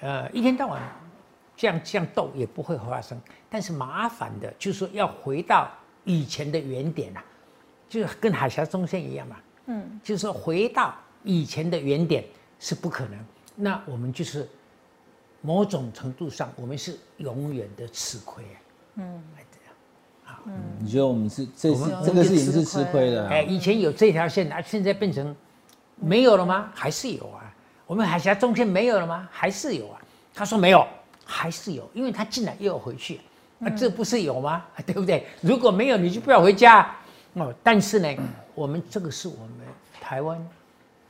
[0.00, 0.80] 呃，一天到晚
[1.56, 3.18] 这样这样斗也不会发生。
[3.48, 5.68] 但是麻烦的就是说要回到
[6.04, 7.24] 以前的原点啊，
[7.88, 12.22] 就是跟海峡中线一样嘛，嗯，就是说回到以前的原点
[12.58, 13.18] 是不可能。
[13.56, 14.46] 那我们就是
[15.40, 18.56] 某种程度上，我们是永远的吃亏啊。
[18.96, 19.22] 嗯，
[20.78, 23.28] 你觉得我们是这是这个事情是吃亏的啊？
[23.30, 25.34] 哎，以前有这条线啊，现在变成
[25.96, 26.70] 没有了吗？
[26.74, 27.54] 还是有啊。
[27.86, 29.28] 我们海峡中线没有了吗？
[29.30, 30.00] 还是有啊。
[30.32, 30.86] 他说没有，
[31.24, 33.20] 还是有，因为他进来又要回去，
[33.58, 34.64] 那、这不是有吗？
[34.86, 35.26] 对不对？
[35.40, 36.96] 如果没有，你就不要回家
[37.34, 37.52] 哦。
[37.62, 38.16] 但是呢，
[38.54, 39.66] 我们这个是我们
[40.00, 40.48] 台湾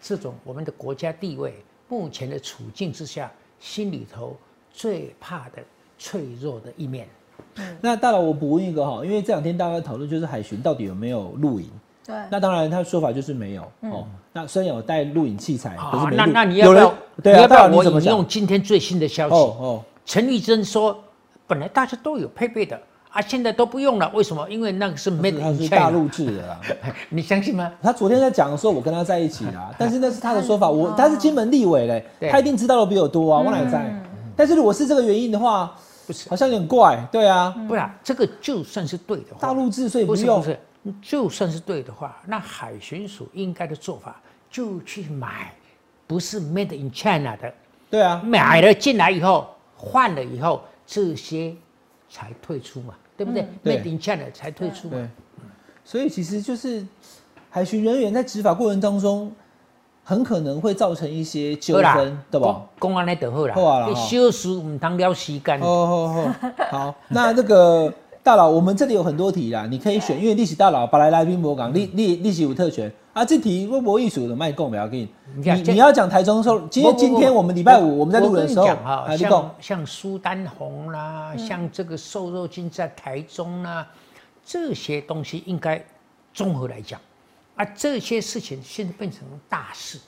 [0.01, 1.55] 这种我们的国家地位
[1.89, 4.37] 目前的处境之下，心里头
[4.73, 5.63] 最怕的
[5.99, 7.07] 脆弱的一面。
[7.81, 11.69] 那大佬，我补问一个哈，因为这两天大家在讨论就是海巡到底有没有录影？
[12.07, 14.05] 对那当然，他说法就是没有哦。
[14.33, 16.17] 那虽然有带录影器材，可是没录。
[16.17, 16.95] 那那你要不要？
[17.23, 18.13] 对啊，你要不要大佬你怎么想？
[18.13, 19.35] 我引用今天最新的消息？
[19.35, 20.99] 哦哦，陈玉珍说，
[21.47, 24.49] 本来大家都有配备的啊，现在都不用了，为什么？
[24.49, 26.61] 因为那个是 made 他 in 是 China 大陆制的啦。
[27.11, 27.71] 你相信吗？
[27.83, 33.95] 他昨天在讲的时候，我跟他在一起啦， 但是那是他的说法，我他是金门立委嘞，他一定知道的比我多啊，我哪在？
[34.35, 35.77] 但是如果是这个原因的话，
[36.29, 40.41] 好像有点怪，对啊，不是啊，这个就算是对的话，大陆制所以不用。
[40.41, 44.21] 不是不，是，就算是对的话，那海巡署应该的做法
[44.51, 45.53] 就去买，
[46.07, 47.53] 不是 made in China 的，
[47.91, 51.55] 对啊，买了进来以后换了以后，这些
[52.09, 53.75] 才退出嘛，对不对、对。
[53.75, 55.11] m a d e in China 才退出嘛。
[55.85, 56.87] 所以其实就是
[57.49, 59.33] 海巡人员在执法过程当中，
[60.11, 62.61] 很可能会造成一些纠纷，对吧？
[62.81, 65.61] 公公安来就好啦，好啊啦你哈小事唔当了时间。
[65.61, 72.93] 哦哦哦，好，那这个大佬，我们这里有很多题啦，你可以选，因为历史大佬本来来宾博港，历历历史有特权。
[73.13, 83.87] 啊，这题微博艺术的卖供不要给你，你你你要讲台中时候，今天今天我们礼拜五我们在录的时候，啊，像像苏丹红啦，像这个瘦肉精在台中啦，
[84.45, 85.81] 这些东西应该
[86.33, 87.01] 综合来讲，
[87.61, 90.01] 啊，这些事情现在变成大事，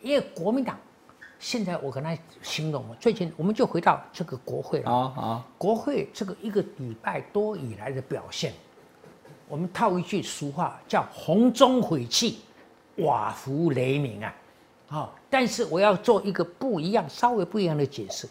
[0.00, 0.78] 因为国民党
[1.40, 4.88] 现在我跟他形容，最近我们就回到这个国会了。
[4.92, 8.52] 啊啊，国会这个一个礼拜多以来的表现，
[9.48, 12.42] 我们套一句俗话叫“红中毁气，
[12.98, 14.32] 瓦伏雷鸣”啊，
[14.86, 18.28] 好、但是我要做一个不一样、稍微不一样的解释。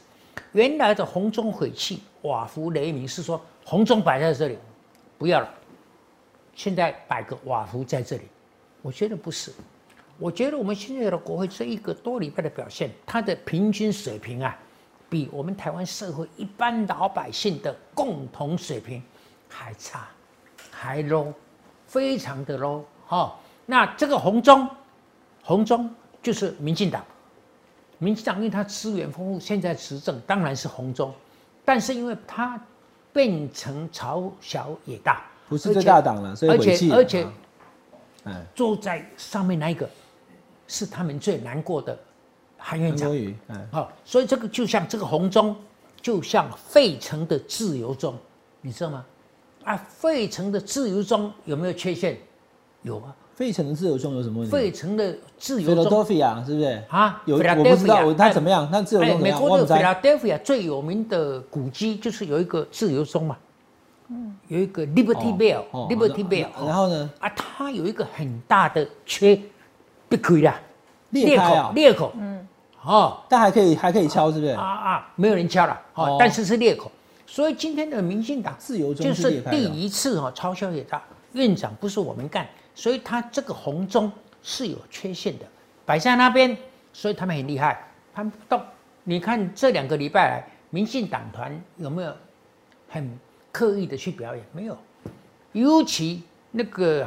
[0.53, 4.57] 原来的“红中毁气，瓦伏雷鸣”是说红中摆在这里，
[5.17, 5.49] 不要了，
[6.55, 8.23] 现在摆个瓦伏在这里，
[8.81, 9.51] 我觉得不是。
[10.17, 14.57] 我觉得我们现在的国会这一个多礼拜的表现，它的平均水平啊，
[15.09, 19.01] 比我们台湾社会一般老百姓的共同水平
[19.47, 20.09] 还差，
[20.69, 21.33] 还 low，
[21.87, 23.33] 非常的 low 哈、
[23.65, 24.67] 那这个红中，
[25.41, 25.89] 红中
[26.21, 27.01] 就是民进党，
[27.97, 31.13] 民进党因为它资源丰富，现在执政当然是红中，
[31.63, 32.61] 但是因为它
[33.13, 37.25] 变成朝小野大，不是最大党了，所以而且而且
[38.55, 39.89] 坐在上面那一个，
[40.67, 41.97] 是他们最难过的
[42.57, 43.25] 韩院长韩国。
[43.25, 45.55] 瑜，哎，好、所以这个就像这个红中，
[46.01, 48.15] 就像费城的自由中，
[48.61, 49.05] 你知道吗？
[49.63, 52.17] 啊，费城的自由中有没有缺陷？
[52.81, 54.55] 有啊，费城的自由中有什么问题？
[54.55, 56.83] 费城的自由中 Philadelphia 是不是？
[56.87, 59.41] 啊，有我不知道他怎么样，他自由哎，中怎么样？
[59.41, 63.37] 美国的 Philadelphia 最有名的古迹就是有一个自由钟嘛，
[64.47, 65.31] 有一个 Liberty
[65.71, 67.09] 哦 Bell，Liberty 哦 Bell，然后呢？
[67.19, 69.39] 啊，它有一个很大的缺，
[70.07, 70.59] 不可以啦，
[71.11, 72.47] 裂口，裂口，嗯，
[72.83, 74.51] 哦，但还可以还可以敲，是不是？
[74.53, 74.63] 啊？
[74.63, 76.91] 啊，没有人敲了，哦哦，但是是裂口，
[77.27, 81.01] 所以今天的民进党自由中就是第一次哈嘲笑也大，
[81.33, 85.45] 院长不是我们干，所以他这个红中是有缺陷的，
[85.85, 86.57] 摆在那边，
[86.93, 87.79] 所以他们很厉害，
[88.13, 88.59] 他们不动。
[89.03, 92.11] 你看这两个礼拜来，民进党团有没有
[92.87, 93.19] 很
[93.51, 94.43] 刻意的去表演？
[94.51, 94.77] 没有，
[95.53, 97.05] 尤其那个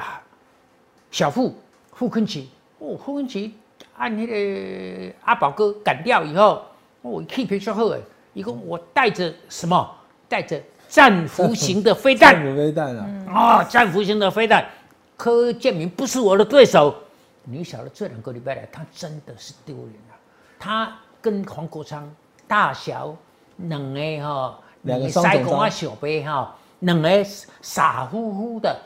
[1.10, 1.54] 小傅
[1.92, 3.54] 傅昆奇，哦，傅昆奇
[3.96, 6.62] 按那个阿宝哥赶掉以后，
[7.02, 8.00] 哦，气皮说好诶，
[8.32, 9.96] 一共我带着什么？
[10.28, 14.66] 带着战俘型的飞弹战斧飞弹啊，啊、战俘型的飞弹，
[15.16, 16.94] 柯建明不是我的对手。
[17.44, 20.16] 你晓得这两个礼拜来，他真的是丢人了。
[20.58, 22.10] 他跟黄国昌
[22.46, 23.14] 大小
[23.56, 27.24] 两个哈，两个塞公啊小杯哈，两个
[27.60, 28.80] 傻乎乎的，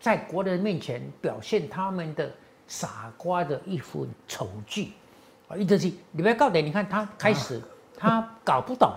[0.00, 2.30] 在国人面前表现他们的
[2.66, 4.92] 傻瓜的一副丑剧
[5.48, 5.56] 啊！
[5.56, 7.60] 一直是礼拜告点，你看他开始
[7.96, 8.92] 他搞不懂，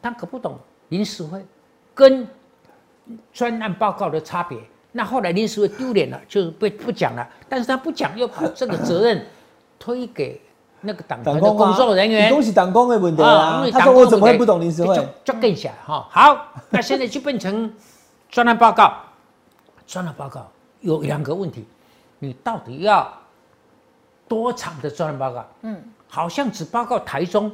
[0.00, 1.44] 他搞不懂临时会
[1.94, 2.26] 跟
[3.32, 4.58] 专案报告的差别。
[4.92, 7.26] 那后来临时会丢脸了，就是被不讲了。
[7.48, 9.26] 但是他不讲，又把这个责任
[9.78, 10.40] 推给
[10.82, 12.30] 那个党团的工啊工作人员。
[12.30, 13.62] 恭喜党工的问题因啊！
[13.62, 14.94] 为他说我怎么会党工的不懂临时会？
[14.94, 16.06] 就就更小哈。
[16.10, 17.72] 好，那现在就变成
[18.28, 18.94] 专案报告。
[19.86, 20.46] 专案报告
[20.80, 21.66] 有两个问题，
[22.18, 23.12] 你到底要
[24.28, 25.44] 多长的专案报告？
[25.62, 27.52] 嗯，好像只报告台中，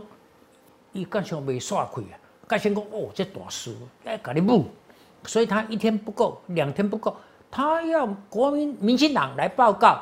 [0.92, 2.14] 伊干像没刷开啊。
[2.46, 4.66] 干先讲哦，这大事，哎，搞你补，
[5.24, 7.14] 所以他一天不够，两天不够，
[7.50, 10.00] 他要国民民进党来报告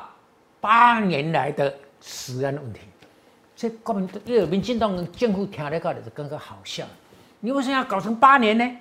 [0.61, 2.81] 八年来的食安问题。
[3.57, 6.85] 这国民因为民进党政府听来搞的是刚刚好笑，
[7.39, 8.77] 你为什么要搞成八年呢？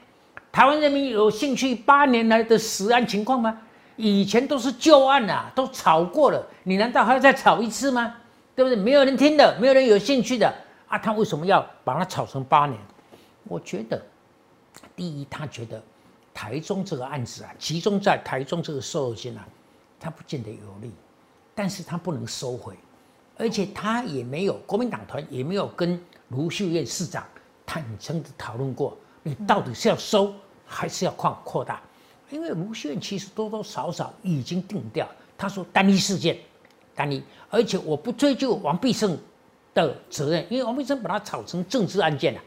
[0.53, 3.59] 台湾人民有兴趣八年来的食安情况吗？
[3.97, 8.17] 以前都是旧案啊，都炒过了，你难道还要再炒一次吗？
[8.55, 8.77] 对不对？
[8.77, 10.55] 没有人听的，没有人有兴趣的
[10.89, 12.79] 啊，他为什么要把它炒成八年？
[13.45, 14.03] 我觉得，
[14.95, 15.83] 第一，他觉得
[16.35, 19.49] 台中这个案子啊，集中在台中这个瘦肉精啊，
[19.99, 20.93] 他不见得有利，
[21.55, 22.75] 但是他不能收回。
[23.39, 27.23] 而且他也没有国民党团也没有跟卢秀燕市长
[27.65, 30.33] 坦诚的讨论过，你到底是要收
[30.65, 31.81] 还是要扩扩大？
[32.31, 35.07] 因为卢秀燕其实多多少少已经定掉，
[35.39, 36.37] 他说单一事件，
[36.95, 39.17] 单一，而且我不追究王必胜
[39.75, 42.41] 的责任，因为王必胜把他炒成政治案件了。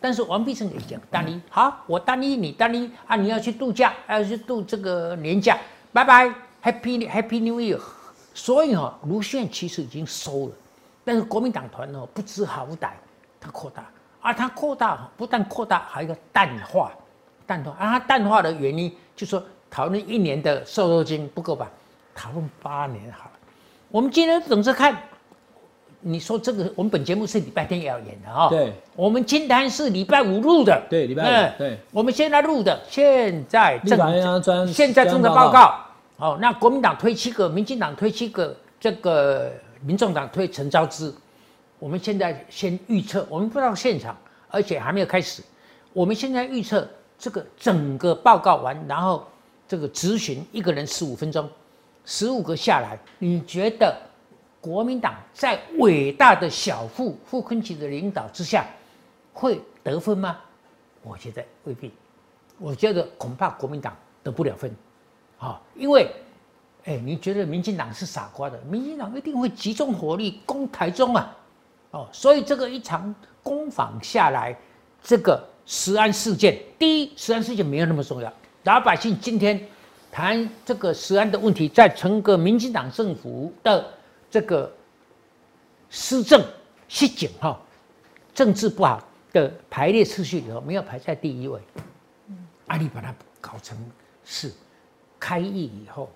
[0.00, 5.58] 但是王必胜也讲单一，好，我单一，你单一啊，你要去度假，要去度这个年假，
[5.92, 6.28] 拜拜
[6.62, 7.80] ，Happy Happy New Year。
[8.36, 10.52] 所以哈、卢炫其实已经收了，
[11.02, 12.90] 但是国民党团哦不知好歹，
[13.40, 13.86] 他扩大，
[14.20, 16.92] 而，他扩大不但扩大，还有一个淡化，
[17.46, 21.70] 淡化，啊，他淡化的原因就是说讨论一年的瘦肉精不够吧，
[22.14, 23.30] 讨论八年好了。
[23.88, 24.94] 我们今天等着看，
[26.00, 35.80] 你说这个我们本节目是礼拜天也要演的哈、对，我们金坛是礼拜五录的，对礼拜五嗯对，我们现在录的，现在正立法院要专现在正在专报告。
[36.18, 39.52] 好、那国民党推七个，民进党推七个，这个
[39.82, 41.12] 民众党推陈昭之。
[41.78, 44.16] 我们现在先预测，我们不到现场，
[44.48, 45.42] 而且还没有开始。
[45.92, 49.26] 我们现在预测这个整个报告完，然后
[49.68, 51.46] 这个质询一个人十五分钟，
[52.06, 53.94] 十五个下来，你觉得
[54.58, 58.64] 国民党在伟大的小傅傅昆萁的领导之下
[59.34, 60.38] 会得分吗？
[61.02, 61.92] 我觉得未必，
[62.58, 64.74] 我觉得恐怕国民党得不了分。
[65.46, 66.10] 啊，因为，
[66.84, 68.60] 哎，你觉得民进党是傻瓜的？
[68.62, 71.36] 民进党一定会集中火力攻台中啊，
[71.92, 74.56] 哦，所以这个一场攻防下来，
[75.00, 78.32] 这个食安事件，第一，食安事件没有那么重要，
[78.64, 79.60] 老百姓今天
[80.10, 83.88] 谈这个食安的问题，在整个民进党政府的
[84.28, 84.72] 这个
[85.90, 86.44] 施政
[86.88, 87.56] 失警哈，
[88.34, 89.00] 政治不好
[89.32, 91.60] 的排列次序里头，没有排在第一位，
[92.66, 93.78] 阿里把它搞成
[94.24, 94.52] 是。
[95.18, 96.10] 开议以后，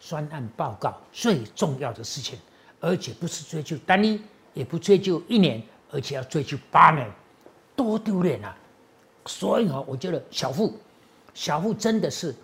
[0.00, 2.38] 专案报告最重要的事情，
[2.80, 4.20] 而且不是追究单一，
[4.54, 7.10] 也不追究一年，而且要追究八年，
[7.74, 8.56] 多丢脸啊！
[9.26, 10.74] 所以啊，我觉得小傅，
[11.34, 12.34] 小傅真的是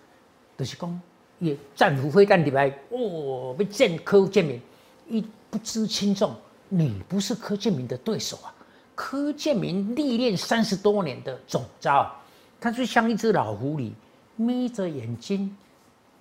[0.57, 1.01] 就是讲，
[1.39, 4.61] 也战俘飞弹里来，哦，被见柯建明，
[5.07, 6.35] 一不知轻重，
[6.69, 8.53] 你不是柯建明的对手啊。
[8.95, 12.11] 柯建明历练三十多年的总招，
[12.59, 13.91] 他就像一只老狐狸，
[14.35, 15.55] 眯着眼睛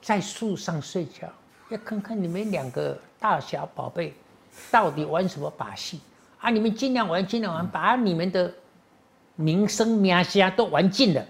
[0.03, 1.27] 在树上睡觉，
[1.71, 4.13] 要看看你们两个大小宝贝
[4.71, 6.01] 到底玩什么把戏
[6.41, 6.51] 啊！
[6.51, 8.53] 你们尽量玩，尽量玩，把你们的
[9.37, 11.25] 名声名声都玩尽了。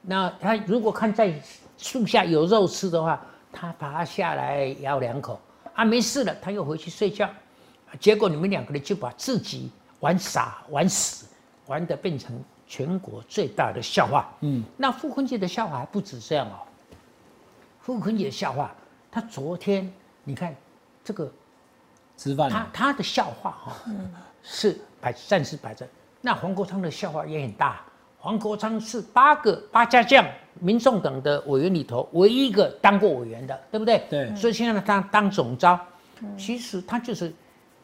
[0.00, 1.32] 那他如果看在
[1.78, 3.20] 树下有肉吃的话，
[3.52, 5.40] 他爬下来咬两口
[5.74, 7.30] 啊，没事了，他又回去睡觉。
[8.00, 9.70] 结果你们两个人就把自己。
[10.00, 11.26] 玩傻玩死，
[11.66, 14.30] 玩的变成全国最大的笑话。
[14.42, 16.60] 嗯，那傅昆杰的笑话还不止这样哦。
[17.86, 18.74] 傅昆杰的笑话，
[19.12, 19.88] 他昨天
[20.24, 20.52] 你看
[21.04, 21.30] 这个
[22.16, 23.76] 吃饭，他他的笑话哈，
[24.42, 25.86] 是摆暂时摆着。
[26.20, 27.80] 那黄国昌的笑话也很大。
[28.18, 34.04] 黄国昌是八个八家将、民众党的委员里头唯一一个当过委员的，对不对？
[34.10, 34.34] 对。
[34.34, 35.78] 所以现在他当总召，
[36.36, 37.32] 其实他就是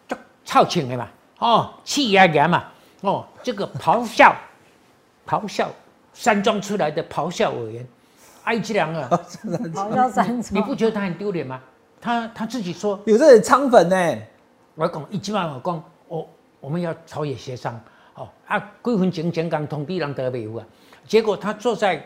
[0.09, 1.09] 就操请的嘛。
[1.38, 2.65] 哦，气压压嘛，
[3.03, 4.35] 哦，这个咆哮，
[5.25, 5.71] 咆哮
[6.12, 7.87] 山庄出来的咆哮委员，
[8.44, 9.09] 哀吉良啊，
[9.44, 11.61] 咆哮山庄，你不觉得他很丢脸吗？
[12.00, 14.18] 他他自己说有这点仓粉呢，
[14.74, 16.28] 我讲一句话我讲，我
[16.61, 17.81] 我们要朝野协商，
[18.14, 20.66] 哦啊，归分前前刚通地人得维护啊，
[21.07, 22.05] 结果他坐在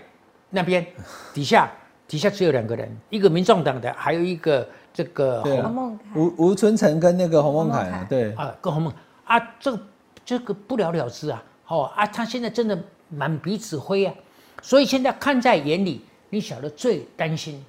[0.50, 0.86] 那边
[1.32, 1.70] 底下，
[2.06, 8.32] 底下只有两个人，一个民众党的，还有一个这个洪孟吴吴春成跟那个洪孟凯，对。
[8.34, 8.92] 啊，跟洪孟。
[9.24, 9.80] 啊，这个
[10.24, 11.42] 这个不了了之啊！
[11.66, 14.14] 哦啊，他现在真的满鼻子灰啊！
[14.62, 17.64] 所以现在看在眼里，你晓得最担心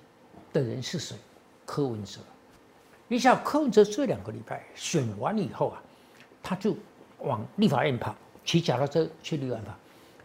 [0.52, 1.16] 的人是谁？
[1.66, 2.20] 柯文哲。
[3.08, 5.82] 你想柯文哲这两个礼拜选完以后啊，
[6.44, 6.76] 他就
[7.20, 9.64] 往立法院跑，骑脚踏车去立法院。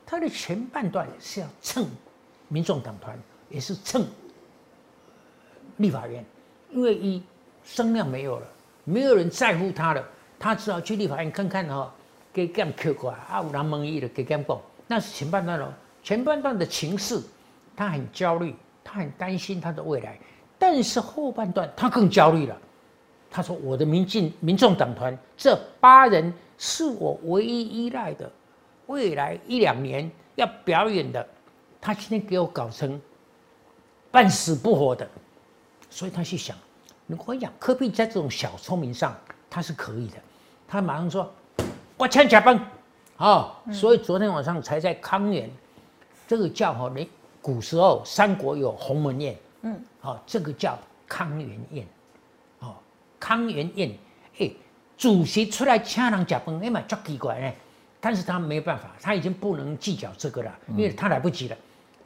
[0.04, 1.88] 他的前半段是要蹭
[2.48, 3.18] 民众党团，
[3.48, 4.04] 也是蹭
[5.76, 6.24] 立法院，
[6.70, 7.22] 因为一
[7.64, 8.46] 声量没有了，
[8.84, 10.04] 没有人在乎他了。
[10.38, 11.94] 他只好去立法院看看哈，
[12.32, 15.72] 给干扣过啊，有人蒙意的给干讲，那是前半段喽。
[16.02, 17.20] 前半段的情势，
[17.76, 20.18] 他很焦虑，他很担心他的未来。
[20.58, 22.56] 但是后半段他更焦虑了。
[23.30, 28.30] 他说：“我的民进民众党团这八人是我唯一依赖的，
[28.86, 31.26] 未来一两年要表演的，
[31.80, 33.00] 他今天给我搞成
[34.10, 35.08] 半死不活的。”
[35.88, 36.56] 所以他去想，
[37.06, 39.16] 如果讲科比在这种小聪明上，
[39.50, 40.16] 他是可以的。
[40.68, 41.30] 他马上说
[41.96, 42.58] ：“我欠假崩，
[43.16, 43.58] 啊！
[43.72, 45.50] 所以昨天晚上才在康源，
[46.26, 47.08] 这个叫好，你
[47.42, 51.86] 古时候三国有鸿门宴，嗯，好，这个叫康元宴，
[52.60, 52.76] 哦，
[53.20, 53.92] 康元宴，
[54.38, 54.50] 哎，
[54.96, 57.52] 主席出来请人吃饭，哎嘛，足奇怪呢。
[58.00, 61.56] 但是他没办法，他已经不能计较这个了，因为他来不及了。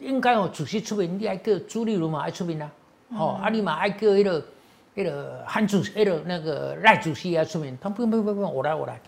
[0.01, 2.73] 应该哦，主席出名，你爱叫朱立伦嘛爱出名啊，
[3.11, 4.45] 哦，阿里嘛爱叫一个。
[4.99, 8.99] 那个韩主，那个那个赖主席也出名，他不用不用不用，我来我来，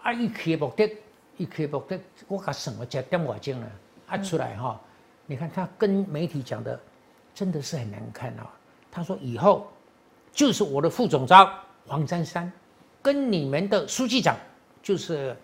[0.00, 0.88] 啊，一开目的，
[1.36, 3.66] 一开目的，我甲省了加点外钟了，
[4.06, 4.80] 啊出来哈，
[5.32, 6.78] 你看他跟媒体讲的，
[7.34, 8.46] 真的是很难看啊。
[8.90, 9.66] 他说以后
[10.30, 11.50] 就是我的副总召
[11.86, 12.52] 黄珊珊，
[13.00, 14.36] 跟你们的书记长
[14.82, 15.34] 就是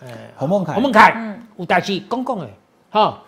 [0.00, 2.48] 呃洪孟凯，洪孟凯，有代志公共的
[2.90, 3.22] 哈，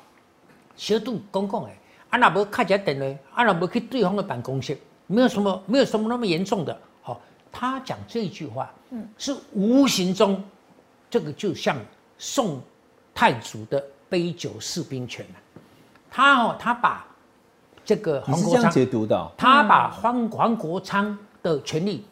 [0.75, 1.71] 小杜公共的，
[2.09, 2.99] 啊那无开一电
[3.35, 4.79] 话，啊那无去对方的办公室。
[5.07, 6.81] 没有什么，没有什么那么严重的。
[7.03, 7.21] 好，
[7.53, 10.43] 他讲这句话，嗯，是无形中，
[11.11, 11.77] 这个就像
[12.17, 12.59] 宋
[13.15, 15.27] 太祖的杯酒释兵权
[16.11, 17.07] 他哦，他把
[17.85, 22.05] 这个黄国昌解读的，他把黄黄国昌的权利，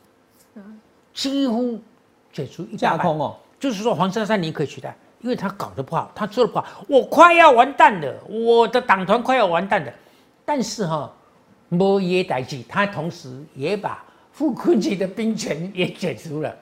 [1.13, 1.81] 几乎
[2.33, 3.37] 解除一架空哦。
[3.59, 9.93] 就是说，黄珊珊你可以取代，因为他搞得不好，他做的不好，我快要完蛋了，我的党团快要完蛋了。
[10.45, 11.13] 但是哈。
[11.71, 16.55] 摩耶代志，他同时也把傅昆萁的兵权也解除了，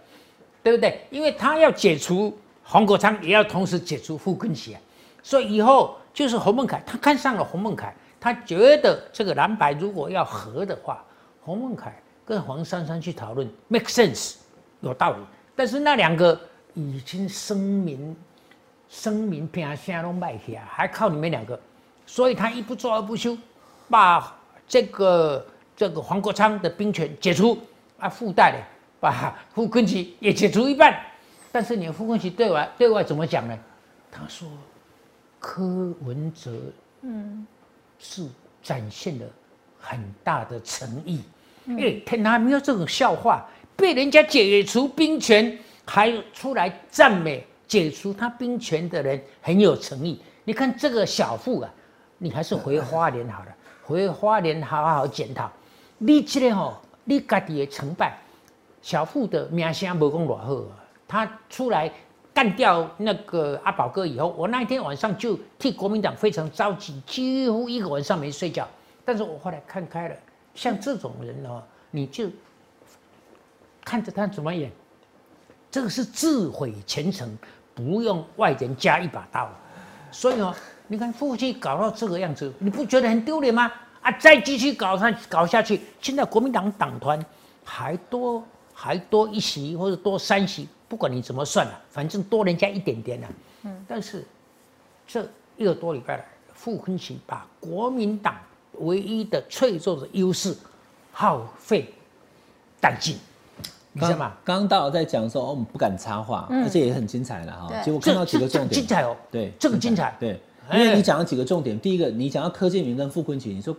[0.63, 1.05] 对不对？
[1.11, 4.81] 因为他要解除黄国昌，也要同时解除傅昆萁啊。
[5.23, 11.05] 所以以后就是洪孟凯，他看上了洪孟凯，他觉得这个蓝白如果要和的话，
[11.43, 14.35] 洪孟凯跟黄珊珊去讨论，make sense，
[14.81, 15.19] 有道理。
[15.55, 16.41] 但是那两个
[16.75, 18.17] 已经声明
[18.89, 21.59] 声名平声都卖起来，还靠你们两个，
[22.07, 23.37] 所以他一不做二不休，
[23.89, 24.39] 把。
[24.69, 25.45] 这个
[25.77, 27.59] 这个黄国昌的兵权解除
[27.99, 28.59] 啊，附带的
[29.01, 30.99] 把傅昆萁也解除一半，
[31.51, 33.59] 但是你傅昆萁对外对外怎么讲呢？
[34.11, 34.49] 他说
[35.43, 36.53] 柯文哲
[37.01, 37.45] 嗯
[37.99, 38.29] 是
[38.63, 39.27] 展现了
[39.77, 41.21] 很大的诚意，
[41.67, 50.23] 哎，天哪，没有这种笑话，被人家解除兵权还出来赞美解除他兵权的人很有诚意。
[50.45, 51.69] 你看这个小傅啊，
[52.19, 53.57] 你还是回花莲好了。
[53.83, 55.51] 回花莲好好检讨。
[55.99, 58.17] 你这个吼，你家己的成败，
[58.81, 60.79] 小富的名声无讲偌好啊。
[61.09, 61.91] 他出来
[62.35, 68.67] 干掉那个阿宝哥以后，我那一天晚上就替国民党非常着急，几乎一个晚上没睡觉。
[69.05, 70.17] 但是我后来看开了，
[70.55, 72.31] 像这种人哦，你就
[73.85, 74.71] 看着他怎么演，
[75.71, 77.37] 这个是自毁前程，
[77.75, 79.51] 不用外人加一把刀。
[80.11, 80.55] 所以哦，
[80.87, 83.71] 你看夫妻搞到这个样子，你不觉得很丢脸吗？
[84.01, 87.25] 啊，再继续搞下搞下去，现在国民党党团
[87.65, 93.29] 还多还多一席或者多三席，不管你怎么算了，反正多人家一点点了。
[93.63, 94.23] 嗯，但是
[95.07, 95.27] 这
[95.57, 98.37] 一个多礼拜来，傅昆萁把国民党
[98.81, 100.55] 唯一的脆弱的优势
[101.11, 101.91] 耗费
[102.79, 103.17] 殆尽，
[103.95, 104.35] 你知道吗？
[104.45, 107.69] 刚刚大佬在讲说，哦，我们不敢插话，而且也很精彩了哈。
[107.71, 107.85] 对。
[107.85, 110.15] 结果看到几个重点，精彩哦，对，这个精彩。
[110.21, 110.39] 对，
[110.69, 110.79] 哎。
[110.79, 113.75] 因为你讲了几个重点，第一个，你讲到柯建明跟傅昆萁，你说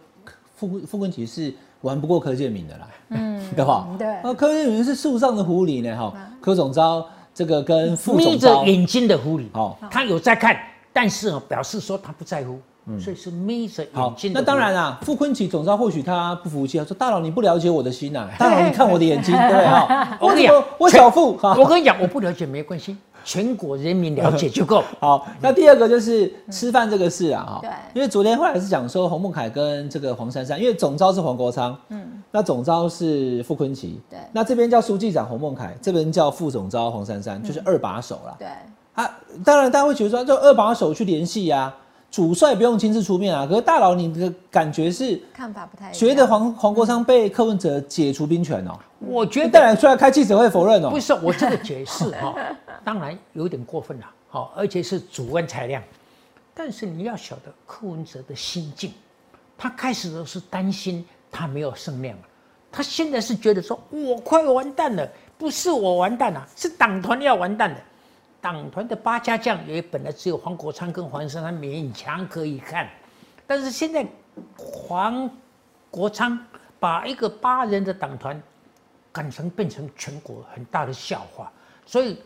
[0.56, 1.54] 傅傅昆萁是
[1.84, 3.88] 玩不过柯建明的啦，嗯， 对吧？
[3.98, 10.58] 对啊，柯建明是树上的狐狸呢，哈，柯总招这个跟副总招，眯，着眼睛的狐狸，好他有在看，
[10.92, 12.58] 但是哦，表示说他不在乎，
[13.00, 14.40] 所以是眯着好眼，睛的。
[14.40, 20.18] 那当然，啦，傅昆萁总招或许他不服气，他说大佬你不了解我的心呐， 大佬你看我的眼睛，对不对哈？
[20.22, 21.36] 我跟你讲我小傅？
[21.38, 24.84] 哈我跟你讲，我不了解没关系，全国人民了解就够。
[25.00, 27.70] 好，那第二个就是吃饭这个事啊，哈、对。
[27.94, 34.20] 因为昨天后来是讲说洪孟凯跟这个黄珊珊，因为总招是黄国昌，嗯，那总招是傅昆奇，对。
[34.32, 38.36] 那这边叫书记长洪孟凯，这边叫副总招黄珊珊，就是二把手啦。
[38.38, 38.48] 对，
[38.94, 39.10] 啊，
[39.44, 41.74] 当然大家会觉得说，就二把手去联系呀、
[42.14, 45.94] 主帅不用亲自出面啊，可是大佬你的感觉是看法不太一样。
[45.96, 52.36] 觉得黄黄国昌被柯文哲解除兵权哦、我觉得当然出来开记者会否认哦、不是我这个解释哈，
[52.86, 55.82] 当然有点过分了，好，而且是主观裁量。
[56.54, 58.94] 但是你要晓得柯文哲的心境，
[59.58, 62.24] 他开始都是担心他没有胜量了，
[62.72, 67.78] 他现在是觉得说我快完蛋了，不是我完蛋了，是党团要完蛋了。
[68.44, 72.90] 党团的八家将也本来只有黄国昌跟黄珊珊勉强可以看，
[73.48, 74.06] 但是现在
[74.58, 75.30] 黄
[75.90, 76.38] 国昌
[76.78, 78.44] 把一个八人的党团
[79.14, 81.50] 赶成变成全国很大的笑话，
[81.86, 82.22] 所以，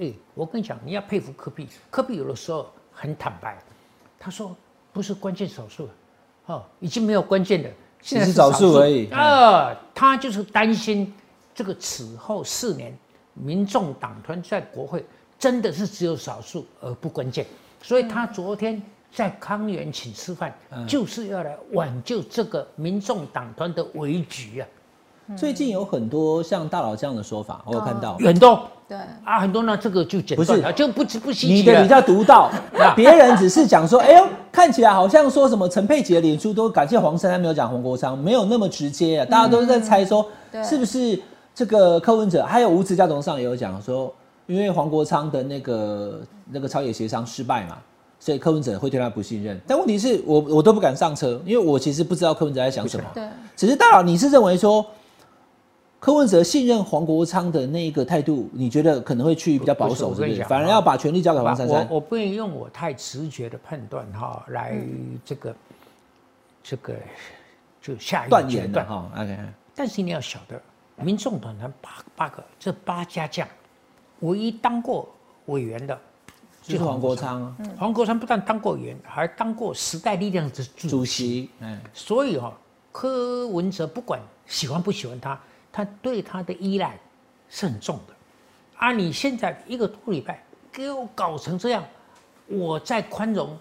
[0.00, 3.56] 哎，我跟你讲，你要佩服科比，科比有的时候很坦白，
[4.18, 4.56] 他说
[4.92, 5.88] 不是关键少数，
[6.46, 7.70] 哦，已经没有关键的，
[8.02, 9.08] 现在是少数而已。
[9.12, 11.14] 啊、他就是担心
[11.54, 12.92] 这个此后四年，
[13.34, 15.04] 民众党团在国会
[15.40, 17.44] 真的是只有少数而不关键，
[17.82, 18.80] 所以他昨天
[19.12, 20.54] 在康园请吃饭，
[20.86, 24.68] 就是要来挽救这个民众党团的危局啊，
[25.36, 28.16] 最近有很多像大佬这样的说法，我有看到。
[28.18, 30.48] 很多对，啊，很多呢，这个就简不是。
[30.48, 31.88] 短了，就不不稀奇你的比。
[31.88, 32.50] 较独到。
[32.76, 40.62] 啊，别人只是讲说，哎呦，看起来好像说什么陈佩琪的脸书都感谢黄珊珊没有讲黄国昌，没有那么直接啊，大家都是在猜说对。
[40.64, 41.18] 是不是
[41.54, 44.12] 这个柯文哲，还有吴子嘉董事长也有讲说，
[44.50, 46.20] 因为黄国昌的那个
[46.50, 47.78] 那个朝野协商失败嘛。
[48.22, 53.10] 所以柯文哲会对他不信任，但问题是我我都不敢上车，因为我其实不知道柯文哲在想什么。
[53.14, 53.26] 对，
[53.56, 54.84] 只是大佬，你是认为说
[55.98, 60.44] 柯文哲信任黄国昌的那一个态度，你觉得可能会去比较保守，是不是？
[60.44, 61.88] 反而要把权力交给黄珊我珊。
[61.88, 64.78] 我不愿意用我太直觉的判断哈来
[65.24, 65.56] 这个、
[66.62, 66.92] 这个
[67.80, 68.50] 就下一个断。
[68.50, 69.38] 言的哈，OK，
[69.74, 70.60] 但是你要晓得，
[70.96, 73.48] 民众党团八八个这八家将，
[74.20, 75.08] 唯一当过
[75.46, 75.98] 委员的
[76.62, 77.16] 就是黄国。
[77.16, 81.26] 昌啊黄国昌不但当过委员，还当过时代力量的主主席。
[81.26, 82.52] 席，哎，所以哈、
[82.92, 85.40] 柯文哲不管喜欢不喜欢他，
[85.72, 86.98] 他对他的依赖
[87.48, 88.14] 是很重的。
[88.76, 90.42] 啊，你现在一个多礼拜
[90.72, 91.84] 给我搞成这样，
[92.46, 93.58] 我再宽容，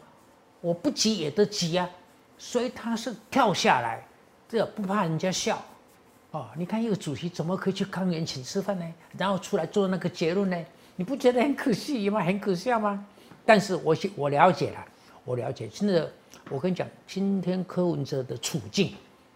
[0.62, 1.90] 我不急也得急啊。
[2.38, 4.02] 所以他是跳下来，
[4.48, 5.62] 这不怕人家笑。
[6.32, 8.86] 哦，你看一个主席怎么可以去康园请吃饭呢？
[9.18, 10.58] 然后出来做那个结论呢？
[10.96, 12.22] 你不觉得很可惜吗？
[12.22, 13.04] 很可笑吗？
[13.46, 14.86] 但是我我了解了，
[15.26, 16.12] 我了解，真的，
[16.50, 18.94] 我跟你讲，今天柯文哲的处境，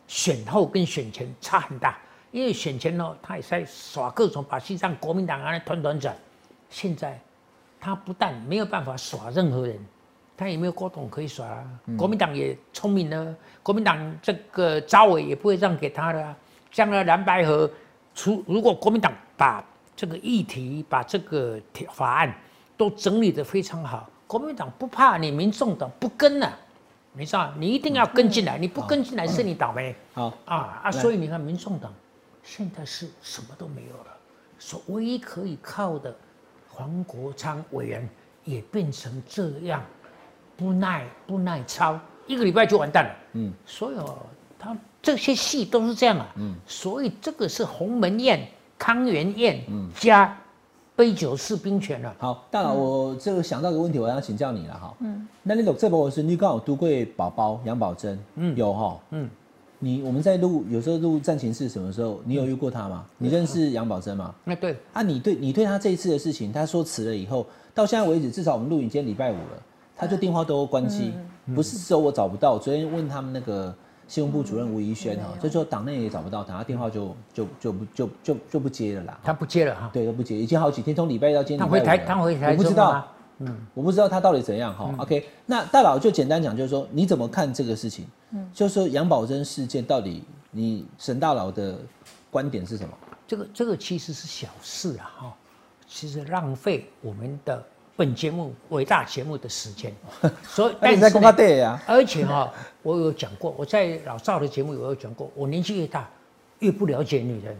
[0.07, 1.97] 选后跟选前差很大。
[2.31, 6.15] 因为选前呢，他也在耍各种把戏，让国民党啊团团转。
[6.69, 7.19] 现在
[7.79, 9.79] 他不但没有办法耍任何人，
[10.37, 11.79] 他也没有郭董可以耍啊。
[11.97, 16.37] 国民党也聪明了，国民党这个招委也不会让给他的啊。
[16.73, 17.69] 将来蓝白河
[18.13, 19.63] 除，如果国民党把
[19.95, 21.57] 这个议题、把这个
[21.91, 22.35] 法案
[22.75, 26.51] 都整理得非常好，国民党不怕你民众党不跟了、
[27.13, 29.95] 你知道，你一定要跟进来，你不跟进来是你倒霉。
[30.13, 30.91] 好，啊啊！
[30.91, 31.93] 所以你看，民众党
[32.41, 34.17] 现在是什么都没有了，
[34.57, 36.13] 所唯一可以靠的
[36.67, 38.09] 黄国昌委员
[38.43, 39.83] 也变成这样，
[40.57, 43.15] 不耐不耐操，一个礼拜就完蛋了。
[43.33, 44.17] 嗯，所以哦，
[44.57, 46.27] 他这些戏都是这样啊。
[46.37, 48.47] 嗯，所以这个是鸿门宴、
[48.79, 49.61] 康元宴
[49.99, 50.35] 加
[50.95, 52.15] 杯酒释兵权了。
[52.17, 54.93] 好，大佬，我这个想到个问题，我想请教你了哈。
[55.01, 59.29] 嗯，那你懂这波是你刚好都会宝宝杨宝珍，嗯，有哈，嗯，
[59.79, 63.03] 你我们在录有时候录战情室什么时候，你有遇过他吗？
[63.17, 64.33] 你认识杨宝珍吗？
[64.45, 69.61] 那对啊，你对你对他这一次的事情，他说辞了以后，到现在为止，至少我们录影今天礼拜五了，
[69.97, 71.11] 他就电话都关机，
[71.55, 73.75] 不是说我找不到，昨天问他们那个
[74.13, 79.19] 新闻部主任吴怡轩哈，就说党内也找不到他，他电话就就就不就就就不接了啦。
[79.23, 79.89] 他不接了哈。
[79.91, 83.07] 对，都不接，已经好几天，从礼拜一到今天他回台，他回台我不知道
[83.39, 84.93] 嗯，我不知道他到底怎样哈。
[84.99, 88.05] OK，那大佬就简单讲，就是说你怎么看这个事情？
[88.29, 91.79] 嗯，就是说杨宝珍事件到底你沈大佬的
[92.29, 92.93] 观点是什么？
[93.25, 95.35] 这个这个其实是小事啊哈，
[95.87, 99.93] 其实浪费我们的本节目伟大节目的时间。
[100.43, 100.75] 所以？
[101.85, 106.09] 而且哈、 我有讲过，我在老赵的节目有讲过，我年纪越大
[106.59, 107.55] 越不了解女人，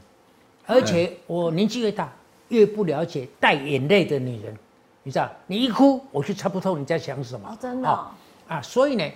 [0.65, 2.11] 而且我年纪越大
[2.49, 4.57] 越不了解带眼泪的女人。
[5.03, 7.49] 你知道，你一哭，我就猜不透你在想什么。
[7.49, 8.07] 哦真的哦
[8.47, 9.11] 啊，所以呢，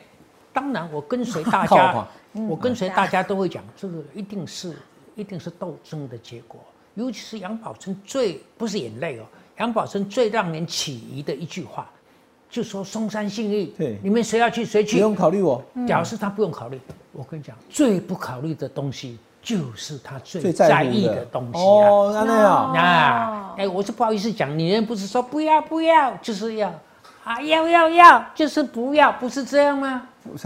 [0.54, 2.08] 当然我跟随大家，
[2.48, 4.76] 我跟随大家都会讲，这个一定是
[5.16, 6.60] 一定是斗争的结果。
[6.96, 9.24] 尤其是杨宝珍最不是眼泪哦，
[9.58, 11.90] 杨宝森最让人起疑的一句话，
[12.50, 16.80] 就说松山信义，对你们谁要去谁去，不用考虑我，表示他不用考虑。
[17.12, 21.64] 我跟你讲，最不考虑的东西就是他最最在意的的东西啊。
[21.64, 22.72] 哦，那那样。
[22.74, 26.72] 那，哎，我是不好意思讲，女人不是说不要不要，就是要
[27.28, 30.02] 啊，要要要，就是不要，不是这样吗？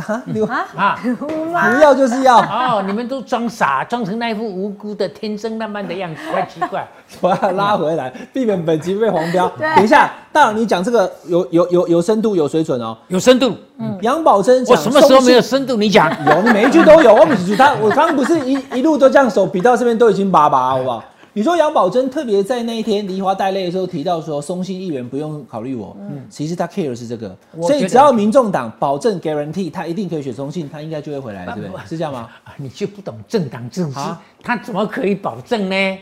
[0.08, 0.42] 啊，你
[0.76, 6.88] 啊， 不要就是要，哦，你们都装傻，装成那一副无辜的天真烂漫的样子，太奇怪。
[7.22, 9.48] 我要拉回来，避免本集被黄标。
[9.76, 12.98] 等一下，大佬，你讲这个有有有有深度有水准哦。
[13.10, 15.76] 有深度，嗯杨宝珍讲我什么时候没有深度？
[15.78, 16.10] 你讲。
[16.26, 17.14] 有，你每一句都有。
[17.14, 21.04] 我不是他，我刚刚不是一一路都这样手比到这边都已经拔拔，好不好？
[21.34, 31.86] 你说杨宝珍特别在那一天梨花带泪的时候提到说，松信议员不用考虑我，嗯，其实他 care 的是这个，所以只要民众党保证 guarantee 他一定可以选松信，他应该就会回来，对不对？
[31.88, 32.30] 是这样吗？
[32.44, 35.98] 啊， 你就不懂政党政治啊，他怎么可以保证呢？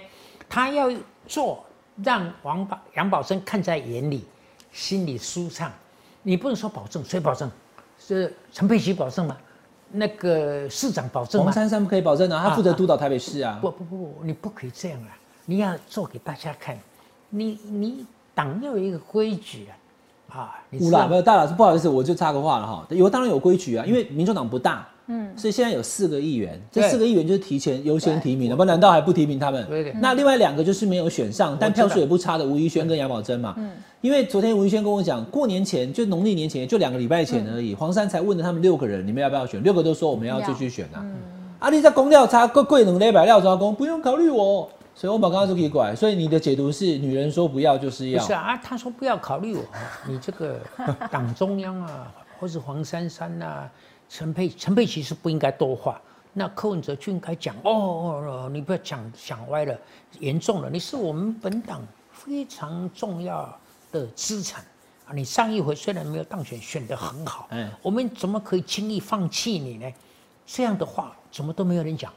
[0.49, 0.91] 他要
[1.27, 1.63] 做
[2.03, 4.25] 让王宝杨宝珍看在眼里，
[4.71, 5.71] 心里舒畅。
[6.23, 7.49] 你不能说保证，谁保证？
[7.99, 9.38] 是陈佩琪保证吗？
[9.91, 11.53] 那个市长保证吗黄？
[11.53, 13.59] 珊珊不可以保证啊，他负责督导台北市啊。
[13.61, 15.17] 不不不，你不可以这样啊！
[15.50, 16.78] 你要做给大家看，
[17.32, 19.66] 你你党要有一个规矩
[20.30, 22.86] 啊，啊，你乌啦，知道没有大老师，不好意思，我就插个话了哈。
[22.91, 29.91] 有当然有规矩啊，因为民众党不大，嗯，所以现在有四个议员，这四个议员就是提前优先提名的，不然难道还不提名他们对对？
[30.00, 33.56] 那另外两个就是没有选上，但票数也不差的吴怡轩跟杨宝珍嘛。
[33.58, 33.72] 嗯
[34.02, 39.62] 因为昨天吴怡轩跟我讲，过年前就农历年前就两个礼拜前而已，黄山才问了他们六个人，你们要不要选？
[39.64, 41.04] 六个都说我们要继续选啊。
[41.60, 44.70] 啊，你在公料差贵贵能雷百料抓工，不用考虑我。
[45.00, 48.34] 所以我把刚刚就可以拐，所以你的解读是女人说不要就是要不是。
[48.34, 49.64] 啊，啊他说不要考虑我，
[50.06, 50.60] 你这个
[51.10, 53.70] 党中央啊， 或是黄珊珊呐、
[54.10, 56.02] 陈佩陈佩琪是不应该多话。
[56.34, 59.80] 那柯文哲就应该讲哦哦，哦你不要讲想歪了，
[60.20, 61.82] 严重了，你是我们本党
[62.12, 63.58] 非常重要
[63.93, 64.62] 的资产
[65.08, 65.14] 啊！
[65.16, 69.89] 你上一回虽然没有当选，选得很好，嗯我们怎么可以轻易放弃你呢？
[70.45, 72.12] 这样的话怎么都没有人讲。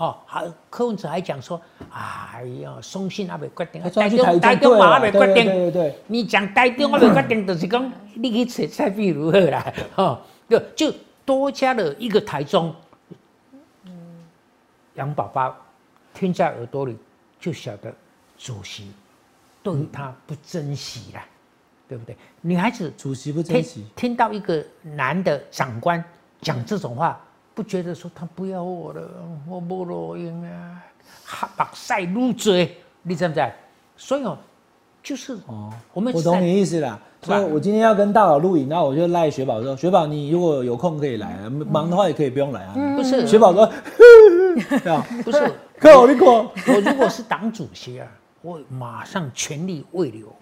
[0.00, 1.60] 哦，还柯文哲还讲说，
[1.92, 9.72] 哎呀，松信还没决定，台中台中嘛还没决定对对定，对对你讲台中我未决定，就是讲你去找蔡壁如何啦？
[9.96, 10.94] 哦，就就
[11.26, 12.74] 多加了一个台中，
[14.94, 15.54] 杨宝宝
[16.14, 16.96] 听在耳朵里，
[17.38, 17.92] 就晓得
[18.38, 18.90] 主席
[19.62, 21.22] 对他不珍惜啦，
[21.86, 22.16] 对不对？
[22.40, 26.02] 女孩子主席不珍惜，听到一个男的长官
[26.40, 27.20] 讲这种话，
[27.60, 29.06] 不觉得说他不要我了，
[29.46, 30.82] 我没录音啊，
[31.26, 33.52] 哈白晒入嘴，你知不知？
[33.98, 34.38] 所以哦，
[35.02, 36.98] 就是哦，我们我懂你意思啦。
[37.20, 42.74] 所以我今天要跟大佬录影，然后我就赖雪宝说：“雪宝，你如果有空可以来啊，忙的话也可以不用来啊。
[42.96, 43.70] 不是雪宝说
[44.82, 48.08] ：“这样，不是看我你看，我如果是党主席啊，
[48.40, 50.34] 我马上全力慰留，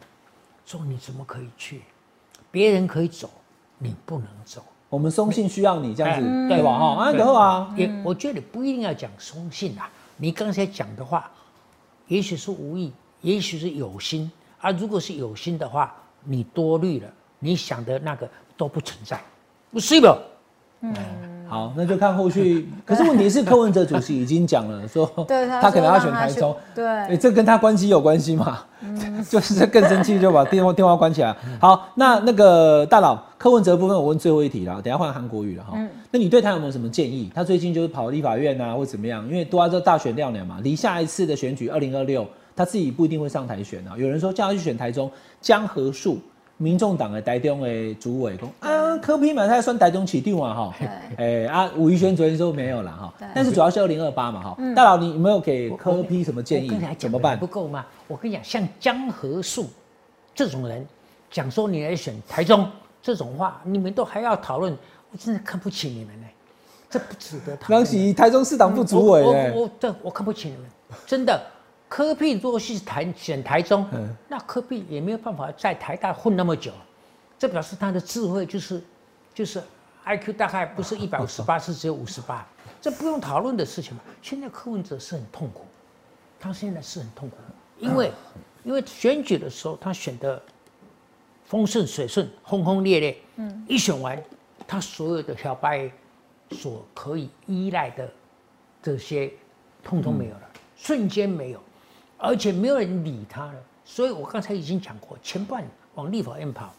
[0.64, 1.82] 说你怎么可以去？
[2.52, 3.28] 别人可以走，
[3.76, 4.62] 你不能走。
[4.89, 6.78] 我们松信需要你这样子，嗯对吧？
[6.78, 11.30] 哈，啊，对然后啊，也我觉得不一定要讲松信啊，你刚才讲的话，
[12.07, 14.30] 也许是无意，也许是有心
[14.61, 14.70] 啊。
[14.70, 17.09] 如果是有心的话，你多虑了，
[17.39, 19.20] 你想的那个都不存在，
[19.70, 20.18] 不是吧？
[20.80, 20.95] 嗯，
[21.49, 22.68] 好，那就看后续。
[22.84, 28.59] 可是问题是，柯文哲主席已经讲了，说 他他可能要选台中，对哎，这跟他关系有关系吗？
[29.28, 31.34] 就是更生气，就把电话电话关起来。
[31.61, 35.76] 好，那那个大佬柯文哲部分，我问最后一题了，等下换韩国语了哈。
[36.11, 37.30] 那你对他有没有什么建议？
[37.34, 39.26] 他最近就是跑立法院啊，或怎么样？
[39.28, 43.94] 因为都要这大选亮年嘛，离下一次的选举二零二六，他自己不一定会上台选啊。
[43.96, 46.18] 有人说叫他去选台中江河树。
[46.59, 50.74] 民众党的台中的主委讲啊，柯批嘛，他算台中起定嘛哈，
[51.16, 56.70] 哎 啊，吴怡轩昨天说没有了哈，但是主要是二零二八嘛哈，大佬你有没有给柯批什么建议？
[56.98, 57.46] 怎么办不？
[57.46, 57.86] 够吗？
[58.09, 59.68] 我跟你讲，像江河树
[60.34, 60.84] 这种人，
[61.30, 62.68] 讲说你来选台中
[63.00, 64.76] 这种话，你们都还要讨论，
[65.12, 66.26] 我真的看不起你们呢，
[66.90, 67.84] 这不值得讨论。
[67.84, 70.64] 当时台中市党部主委我哎，我我这我看不起你们，
[71.06, 71.40] 真的。
[71.89, 74.14] 柯屁如果是台选台中，嗯。
[74.28, 76.72] 那柯屁也没有办法在台大混那么久，
[77.39, 78.82] 这表示他的智慧就是
[79.34, 79.62] 就是
[80.05, 82.47] IQ 大概不是一百五十八，是只有五十八，
[82.80, 84.03] 这不用讨论的事情嘛。
[84.20, 85.64] 现在柯文哲是很痛苦，
[86.39, 87.36] 他现在是很痛苦，
[87.78, 88.12] 因为
[88.64, 90.43] 因为选举的时候他选的
[91.45, 94.22] 风顺水顺，轰轰烈烈，嗯，一选完，
[94.66, 95.91] 他所有的小白
[96.51, 98.11] 所可以依赖的
[98.82, 99.32] 这些，
[99.82, 101.62] 通通没有了，瞬间没有，
[102.18, 103.54] 而且没有人理他了。
[103.84, 105.64] 所以我刚才已经讲过，前半
[105.94, 106.70] 往立法院跑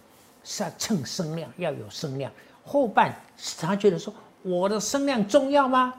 [0.44, 2.30] 是要蹭声量，要有声量；
[2.64, 4.14] 后半是他觉得说
[4.44, 5.94] 我的声量重要吗？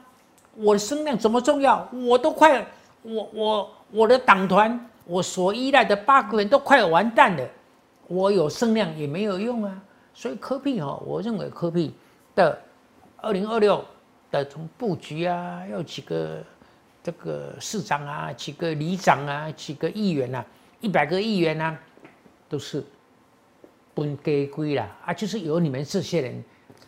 [0.55, 1.87] 我的声量怎么重要？
[1.91, 2.65] 我都快，
[3.01, 7.47] 我我我的党团，我所依赖的八个人都快完蛋了，
[8.07, 9.81] 我有声量也没有用啊。
[10.13, 11.93] 所以科聘哈，我认为科聘
[12.35, 12.57] 的
[13.17, 13.83] 二零二六
[14.29, 16.43] 的从布局啊，要几个
[17.03, 20.45] 这个市长啊，几个里长啊，几个议员啊，
[20.79, 21.75] 一百个议员啊，
[22.47, 22.83] 都是
[23.95, 24.87] 分给归啦。
[25.05, 26.43] 啊，就是由你们这些人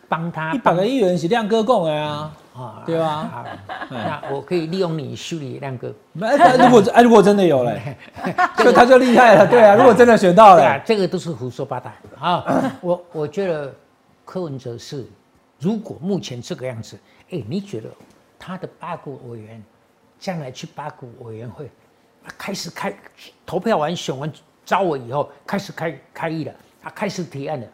[0.08, 3.44] 帮他一百个议员是亮哥供的啊，啊，对吧？
[3.90, 5.92] 那我可以利用你修理亮哥。
[6.20, 7.96] 哎哎如果哎如果真的有嘞，
[8.58, 11.90] 就他就厉害了，对啊，如果真的选到了，，这个都是胡说八道。
[12.20, 12.78] 啊！
[12.80, 13.74] 我我觉得
[14.24, 15.04] 柯文哲是，
[15.58, 16.96] 如果目前这个样子，
[17.30, 17.88] 哎，你觉得
[18.38, 19.62] 他的八个委员
[20.18, 21.70] 将来去八股委员会
[22.38, 22.94] 开始开
[23.44, 24.32] 投票完选完
[24.64, 27.66] 招委以后，开始开开议了，他开始提案了。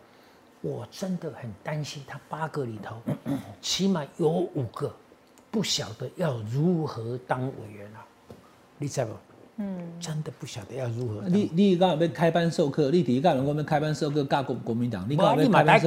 [0.60, 2.96] 我真的很担心，他八个里头，
[3.62, 4.94] 起码有五个
[5.50, 8.04] 不晓得要如何当委员啊，
[8.76, 9.12] 你知道不？
[9.62, 11.32] 嗯，真的不晓得要如何当。
[11.32, 15.78] 你你刚好要开班授课，你第一个人我们开班授课教国国民党，你刚无啊你好要嘛来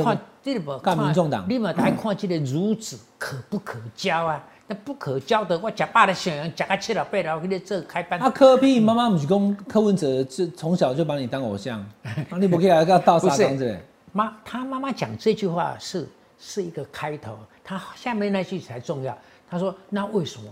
[0.81, 4.43] 看民众党你嘛来看这个孺子可不可教啊？
[4.67, 8.19] 那不可教的，我食饱了想食到七老八老，给你做开班。
[8.19, 11.79] 啊，柯比妈妈不是讲柯文哲是从小就把你当偶像，
[12.29, 13.79] 啊，你不可以来个倒不是沙缸子嘞？
[14.13, 16.07] 妈，他妈妈讲这句话是
[16.39, 19.17] 是一个开头，他下面那句才重要。
[19.49, 20.49] 他说：“那为什么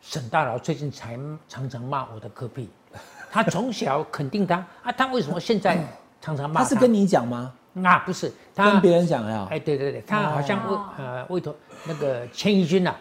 [0.00, 1.18] 沈大佬最近才
[1.48, 2.68] 常常骂我的科比？
[3.32, 5.78] 他从小肯定他啊，他为什么现在
[6.20, 7.52] 常常骂他是跟你讲吗？
[7.82, 7.98] 啊？
[8.04, 9.48] 不是他跟别人讲呀？
[9.50, 11.54] 哎，对对对，他好像为呃为头
[11.86, 12.94] 那个千一军呐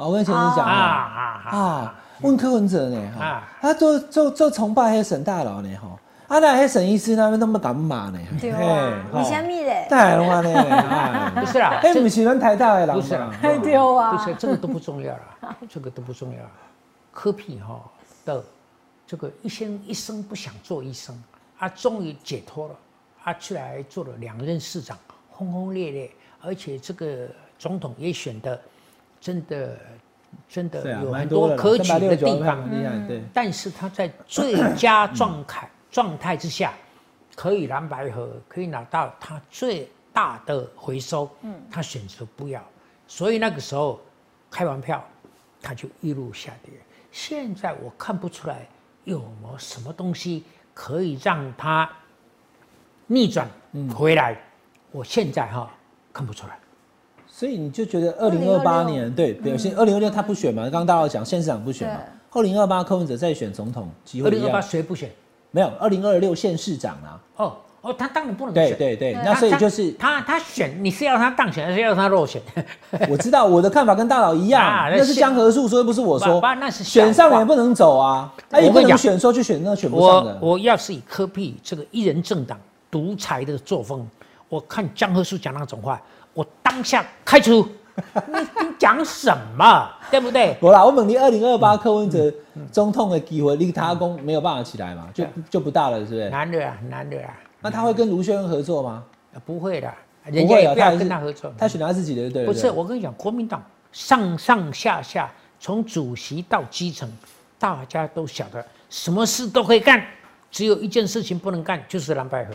[0.00, 5.88] 哦，我跟前你讲啊啊啊啊啊，问柯文哲呢哈啊，他做做做崇拜黑沈大佬呢哈，
[6.34, 8.18] 啊那黑沈医师那边那么敢骂呢？
[8.40, 9.86] 对嘿啊，吼你虾米嘞？
[9.90, 10.50] 太龙啊呢？
[10.58, 13.36] 哎不是啦，哎，这不是咱台大的人不是啦吧？
[13.62, 16.50] 对啊，不是这个都不重要了，这个都不重要了。
[17.12, 17.78] 科比哈
[18.24, 18.42] 的
[19.06, 21.14] 这个一生一生不想做医生，
[21.58, 22.74] 啊，终于解脱了，
[23.24, 24.96] 啊，出来做了两任市长，
[25.30, 27.26] 轰轰烈烈，而且这个
[27.58, 28.58] 总统也选的
[29.20, 29.78] 真的
[30.48, 33.22] 真的有很多可取的地方，很厉害，对。
[33.34, 36.72] 但是他在最佳状态 状态之下，
[37.34, 42.64] 可以蓝白河，可以拿到他最大的回收，嗯，他选择不要，
[43.06, 44.00] 所以那个时候
[44.50, 45.04] 开完票，
[45.60, 46.72] 他就一路下跌。
[47.12, 48.66] 现在我看不出来
[49.04, 51.90] 有没有什么东西可以让他
[53.08, 53.48] 逆转
[53.92, 54.40] 回来，
[54.92, 55.68] 我现在哈
[56.12, 56.56] 看不出来。
[57.40, 60.64] 所以你就觉得二零二八年对表现，二零二六他不选嘛？
[60.64, 61.98] 刚刚大家有讲县市长不选嘛？
[62.32, 65.10] 二零二八柯文哲再选总统机会一二零二八，谁不选？
[65.50, 67.18] 没有二零二六县市长啊？
[67.36, 68.76] 哦哦，他当然不能选。
[68.76, 72.42] 对对对，那所以就是他他选，你是要他当选还是要他落选？
[73.08, 80.38] 我知道我的看法跟大佬一样，啊那那是江河树说，不是我说那是选上也不能走啊，他也不能选说去选那选不上我的。
[80.42, 82.60] 我要是以科比这个一人政党
[82.90, 84.06] 独裁的作风，
[84.50, 85.98] 我看江河树讲那种话，
[86.34, 87.66] 我当下开除。
[88.28, 89.90] 你 你讲什么？
[90.10, 90.56] 对不对？
[90.60, 92.32] 我啦，我问你，二零二八柯文哲
[92.72, 96.30] 总统的机会，你他公没有办法起来嘛，就就不大了，是不是？
[96.30, 99.04] 难的啊，难的啊，那他会跟卢秀恩合作吗？
[99.44, 99.92] 不会的。
[100.24, 101.52] 人家也不要跟他合作。
[101.58, 103.62] 他选他自己的，对不是，我跟你讲，国民党
[103.92, 107.10] 上上下下，从主席到基层，
[107.58, 110.02] 大家都晓得什么事都可以干，
[110.50, 112.54] 只有一件事情不能干，就是蓝白河。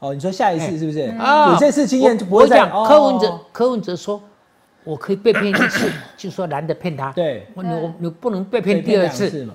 [0.00, 1.00] 哦，你说下一次是不是？
[1.18, 2.84] 啊有这次经验就不我讲会再哦。
[2.88, 4.20] 柯文哲，柯文哲说，
[4.82, 7.12] 我可以被骗一次，就说男的骗他。
[7.12, 7.46] 对。
[7.54, 9.54] 我你我你不能被骗第二次，次嘛，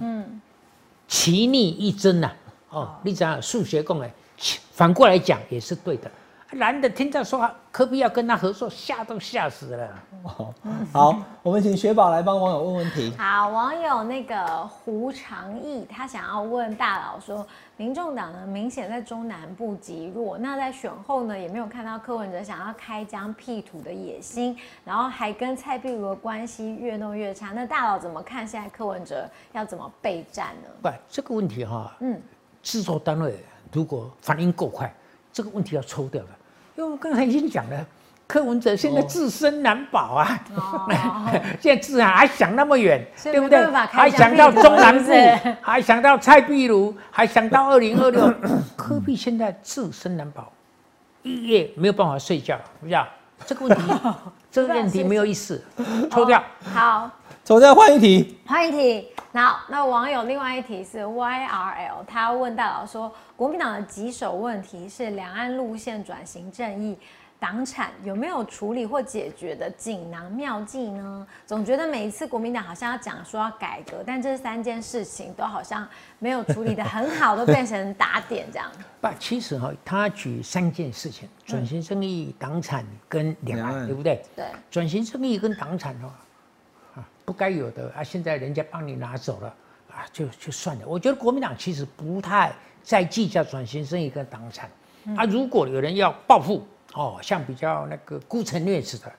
[1.07, 2.31] 其逆一真呐、
[2.69, 4.13] 哦，你讲数学共诶，
[4.71, 6.09] 反过来讲也是对的。
[6.55, 9.89] 蓝的听到说科比要跟他合作，吓都吓死了。
[10.23, 10.53] 哦
[10.93, 13.13] 好，我们请雪宝来帮网友问问题。
[13.17, 17.45] 好，网友那个胡长义，他想要问大佬说，
[17.75, 27.51] 民众党呢明显在中南部极弱，那在选后呢也没有看到柯文哲想要开疆辟土的野心，然后还跟蔡壁如的关系越弄越差。
[27.53, 30.69] 那大佬怎么看现在柯文哲要怎么备战呢？
[30.81, 32.19] 不，这个问题哈、嗯，
[32.63, 33.43] 制作单位
[33.73, 34.91] 如果反应够快，
[35.33, 36.29] 这个问题要抽掉的。
[36.75, 37.85] 因为我们刚才已经讲了，
[38.27, 40.39] 柯文哲现在自身难保啊，
[41.61, 43.65] 现在自然还想那么远，对不对？
[43.71, 45.11] 还想到中南部
[45.61, 48.33] 还想到蔡壁如，还想到二零二六，
[48.75, 50.51] 科比现在自身难保，
[51.23, 53.07] 一夜没有办法睡觉，不知道？
[53.45, 53.83] 这个问题，
[54.51, 55.63] 这个问题没有意思，
[56.09, 56.43] 抽掉。
[56.73, 57.09] 好，
[57.45, 58.35] 走，再换一题。
[58.47, 59.07] 换一题。
[59.31, 66.97] 好，那网友另外一题是 YRL，他问大佬说，国民党的棘手问题是两岸路线转型正义。
[67.37, 71.27] 党产有没有处理或解决的锦囊妙计呢？
[71.45, 75.87] 总觉得每一次国民党好像要讲说要改革，但这三件事情都好像
[76.17, 78.71] 没有处理的很好，都变成打点这样。
[78.99, 84.23] 不，其实哈，他举三件事情：转型正义、党产跟两岸，对不对？
[84.35, 86.24] 对，转型正义跟党产哦，啊，
[87.25, 89.47] 不该有的啊，现在人家帮你拿走了
[89.91, 90.87] 啊，就就算了。
[90.87, 92.53] 我觉得国民党其实不太
[92.83, 94.69] 在计较转型正义跟党产
[95.17, 95.25] 啊。
[95.25, 99.11] 如果有人要报复哦，像比较那个孤城劣子的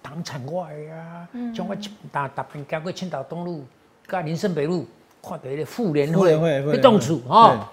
[0.00, 1.76] 党产外呀，像我
[2.12, 3.66] 打打平交过青岛东路、
[4.06, 4.86] 跟林森北路，
[5.20, 7.68] 看到那个妇联会会动处哦。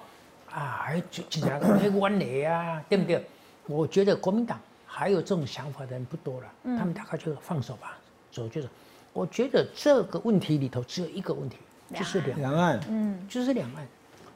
[0.52, 3.24] 啊，还就经常黑湾雷啊，对不对？
[3.68, 6.48] 我觉得国民党还有这种想法的人不多了，
[6.78, 7.96] 他们大概就放手吧，
[8.32, 8.68] 走就是。
[9.14, 11.58] 我觉得这个问题里头只有一个问题，
[11.96, 13.88] 就是两岸，嗯，就是两岸，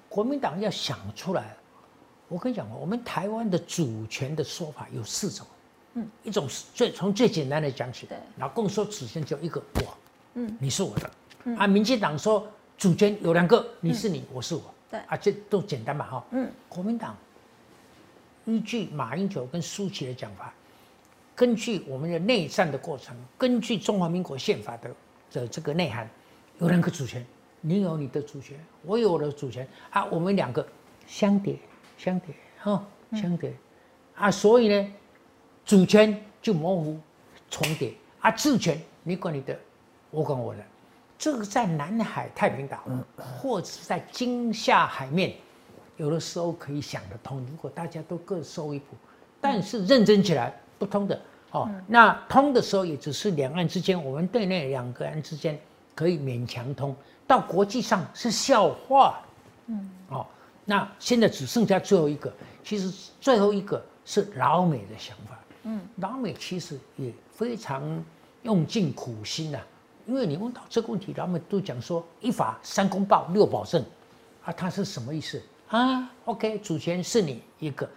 [0.10, 1.56] 国民党要想出来。
[2.28, 5.46] 我跟你讲哦，我们台湾的主权的说法有四种，
[5.96, 8.18] 嗯，一种是最从最简单的讲起，对。
[8.38, 9.98] 老共说主权只有一个我，
[10.36, 11.12] 嗯，你是我的，
[11.58, 12.48] 啊，民进党说
[12.78, 15.00] 主权有两个，你是你，我是我，对。
[15.02, 17.16] 啊，这都简单嘛哈，嗯，国民党
[18.46, 20.54] 依据马英九跟苏起的讲法，
[21.36, 24.92] 根据我们的内战的过程，根据中华民国宪法的
[25.32, 26.10] 的这个内涵，
[26.60, 27.26] 有两个主权，
[27.62, 30.66] 你有你的主权，我有我的主权啊，我们两个
[31.08, 31.58] 相叠
[31.98, 32.36] 相叠。
[32.60, 33.54] 哈，相叠、
[34.14, 34.94] 啊，所以呢，
[35.66, 37.00] 主权就模糊
[37.50, 37.94] 重叠。
[38.20, 39.58] 啊，治权你管你的，
[40.12, 40.64] 我管我的，
[41.18, 42.84] 这个在南海太平岛。
[43.18, 45.34] 或者是在金厦海面。
[45.98, 48.96] 有的时候可以想得通，如果大家都各收一步，
[49.40, 51.22] 但是认真起来不通的
[51.52, 51.70] 哦。
[51.86, 55.60] 那通的时候也只是两岸之间，我们对内两个岸之间
[55.94, 56.96] 可以勉强通，
[57.28, 59.20] 到国际上是笑话。
[59.68, 60.26] 嗯，哦，
[60.66, 65.38] 那现在只剩下最后一个，其实最后一个是老美的想法。
[65.64, 68.04] 嗯，老美其实也非常
[68.42, 69.60] 用尽苦心呐、
[70.08, 73.86] 因为你问到这个问题，老美都讲说一法三公报六保证，
[74.44, 77.88] 啊，他是什么意思啊？OK，主权是你一个，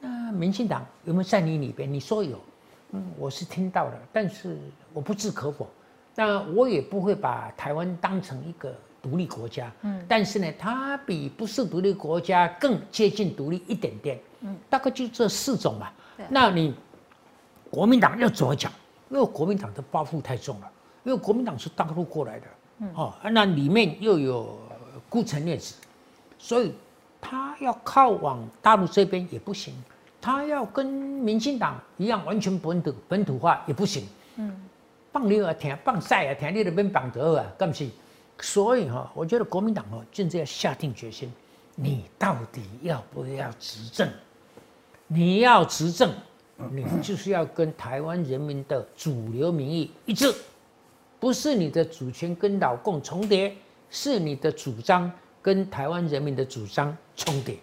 [0.00, 1.92] 那民进党有没有在你里边？
[1.92, 2.38] 你说有，
[2.92, 4.58] 嗯，我是听到了，但是
[4.92, 5.66] 我不置可否。
[6.14, 15.92] 那我也不会把台湾当成一个独立国家，嗯，但是呢，它比不是独立国家更接近独立一点点，嗯，大概就这四种吧。
[16.28, 16.74] 那你
[17.70, 18.72] 国民党要怎么讲？
[19.10, 20.70] 因为国民党的包袱太重了，
[21.04, 22.46] 因为国民党是大陆过来的，
[22.94, 24.58] 哦，那里面又有
[25.08, 25.76] 孤城烈子，
[26.36, 26.74] 所以
[27.20, 29.74] 他要靠往大陆这边也不行，
[30.20, 34.06] 他要跟民进党一样完全本土本土化也不行，
[34.36, 34.54] 嗯，
[35.10, 37.88] 棒你啊听，棒晒啊听，你那边绑得啊，干不是？
[38.40, 41.32] 所以哈、我觉得国民党哦，现在要下定决心，
[41.74, 44.08] 你到底要不要执政？
[45.08, 46.12] 你要执政，
[46.70, 50.32] 你就是要跟台湾人民的主流民意一致，
[51.18, 53.56] 不是你的主权跟老共重叠，
[53.90, 55.10] 是你的主张
[55.48, 57.56] 跟台湾人民的主张重叠，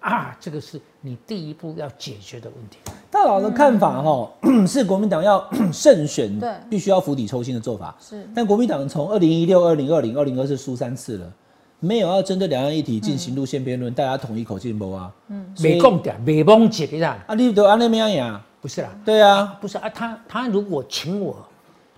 [0.00, 2.76] 啊，这个是你第一步要解决的问题。
[3.10, 4.30] 大佬的看法哈、
[4.68, 5.42] 是国民党要
[5.72, 7.96] 胜选对，必须要釜底抽薪的做法。
[7.98, 11.32] 是但国民党从二零一六、二零二零、二零二四输三次了，
[11.80, 15.10] 没有要针对两岸议题进行路线辩论，大家统一口径不啊？
[15.28, 18.44] 嗯，没共点，没忘记的啦，啊，你都安那么样呀？
[18.60, 21.34] 不是啦，对啊，不是啊，他他如果请我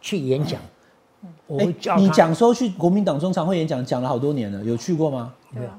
[0.01, 0.61] 去演讲，
[1.47, 5.33] 我哎会叫他你讲说去国民党中常会演讲，讲了好多年了，有去过吗？
[5.51, 5.71] 没有，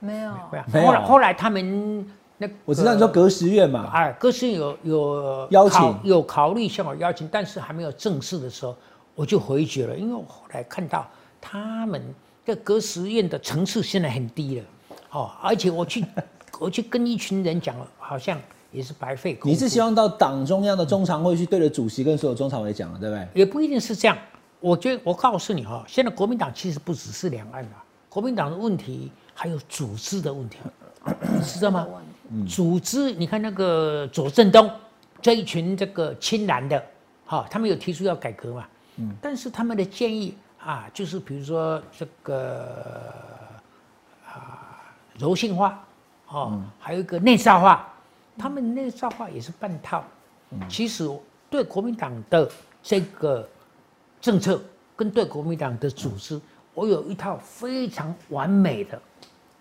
[0.00, 0.32] 没有，
[0.72, 2.06] 没有后来后来他们
[2.38, 8.76] 那个我知道你说隔十院嘛，哎，隔十院有有邀请有考虑向我邀请，但是还没有正式的时候，
[9.14, 11.06] 我就回绝了，因为我后来看到
[11.40, 12.00] 他们
[12.44, 14.64] 的歌实验的层次现在很低了，
[15.10, 16.04] 哦，而且我去
[16.60, 18.38] 我去跟一群人讲，好像
[18.70, 19.38] 也是白费。
[19.42, 23.28] 你是希望到党中央的中常会去对着主席跟所有中常委讲了，对不对？
[23.34, 24.16] 也不一定是这样。
[24.60, 27.70] 我觉得我告诉你哈、现在国民党其实不只是两岸的，
[28.08, 30.58] 国民党的问题还有组织的问题，
[31.04, 31.86] 你知道吗？
[32.48, 34.68] 组织，你看那个左正东
[35.22, 36.84] 这一群这个亲蓝的，
[37.24, 38.66] 哈、他们有提出要改革嘛？
[38.96, 43.12] 嗯，但是他们的建议啊，就是比如说这个
[44.26, 44.82] 啊
[45.18, 45.84] 柔性化，
[46.28, 47.86] 哦，还有一个内造化，
[48.38, 50.02] 他们内造化也是半套。
[50.68, 51.08] 其实
[51.50, 52.50] 对国民党的
[52.82, 53.48] 这个
[54.26, 54.60] 政策
[54.96, 56.40] 跟对国民党的组织，
[56.74, 59.00] 我有一套非常完美的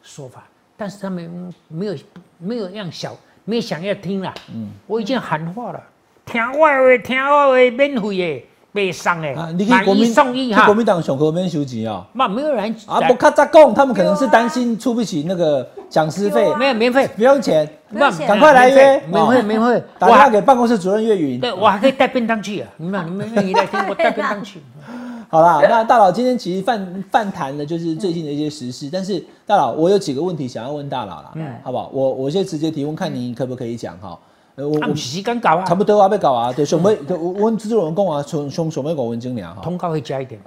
[0.01, 0.43] 说法，
[0.76, 1.95] 但是他们没有
[2.39, 4.34] 没有让小没有想要听啦。
[4.51, 5.84] 嗯，我已经喊话了，
[6.26, 8.43] 听我的话，听我的，免费的，
[8.76, 10.76] 别送的，啊，你去买一国民送一哈去国。
[10.76, 12.06] 民党上课免收钱啊。
[12.14, 21.40] 嘛，没有人啊，来不咔嚓讲，他们可能是担心出不起那个讲师费没有免费，不用钱，不用钱赶快来约，免费哦免费， 打电话给办公室主任岳云。
[21.40, 22.70] 对我还可以带便当去啊！
[22.78, 24.60] 你们你们愿意来听我带便当去？
[25.28, 31.90] 好啦，那大佬今天其实泛泛谈的就是最近的一些时事，但是大佬我有几个问题想要问大佬啦，嗯好不好？
[31.92, 34.18] 我我先直接提问，看你可不可以讲哈。
[34.56, 40.39] 呃，我我时间搞啊差，不多啊，要搞啊，对，想要，就我阮制作人讲啊，想想想要五分钟俩哈，通告会加一点。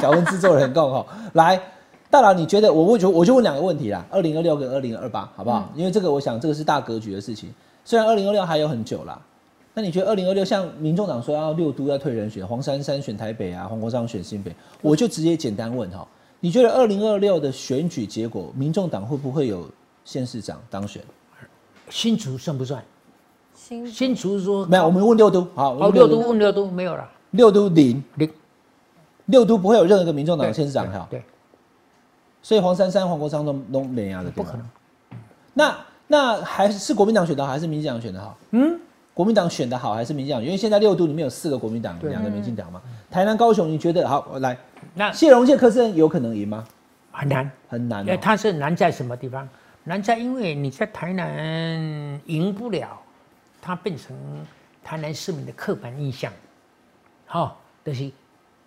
[0.00, 1.06] 搞跟制作人讲哈。
[1.32, 1.58] 来，
[2.10, 5.70] 大佬，你觉得我我就我就问两个问题啦，二零二六跟二零二八，好不好？
[5.74, 7.50] 因为这个我想这个是大格局的事情，
[7.82, 9.18] 虽然二零二六还有很久啦。
[9.72, 16.06] 那你觉得二零二六像民众党说要六都要退人选，黄珊珊选台北啊，黄国昌选新北，我就直接简单问哈，
[16.40, 19.66] 你觉得二零二六的选举结果，民众党会不会有
[20.04, 21.02] 县市长当选？
[21.88, 22.84] 新竹算不算？
[23.66, 28.30] 新新竹说没有，我们问六都，好，哦，六都问六都没有了，六都零，零
[29.24, 31.22] 六都不会有任何一个民众党的县市长票，对，
[32.42, 34.66] 所以黄珊珊、黄国昌都都没啊的，不可能。
[35.54, 35.74] 那
[36.06, 38.36] 那还是国民党选的好，还是民进党选的好？
[38.50, 38.78] 嗯，
[39.14, 40.44] 国民党选的好还是民进党？
[40.44, 42.82] 因为现在六都里面有四个国民党，对两个民进党嘛。
[43.10, 44.28] 台南、高雄，你觉得好？
[44.30, 44.58] 我来，
[44.94, 46.62] 那谢龙介、柯志恩有可能赢吗？
[47.10, 47.50] 很难。
[47.66, 48.04] 很难、哦。
[48.04, 49.48] 因为它是难在什么地方？
[49.84, 53.00] 难在因为你在台南赢不了，
[53.64, 54.14] 它变成
[54.84, 56.30] 台南市民的刻板印象，
[57.24, 58.10] 好、就是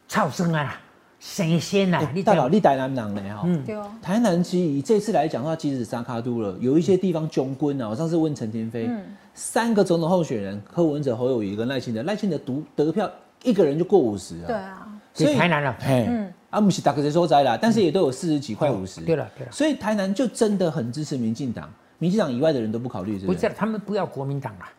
[0.07, 0.81] 超生啊、
[1.19, 3.37] 神仙啊，你大佬，你台南人呢？
[3.37, 7.87] 哈、嗯对哦，台南其实以这次来讲的话，即使沙卡都了，有一些地方穷 quân 啊。
[7.87, 13.07] 我上次问陈天飞，嗯三个总统候选人柯文哲、侯友宜跟赖清德，赖清德独得票
[13.43, 14.47] 一个人就过五十啊。
[14.47, 23.37] 对啊，所以台南了、嘿，嗯啊，不是大个谁说在啦，但是也都有四十几块五十、对了对了，所以台南就真的很支持民进党，民进党以外的人都不考虑，是不是？
[23.37, 24.73] 不是他们不要国民党了啊！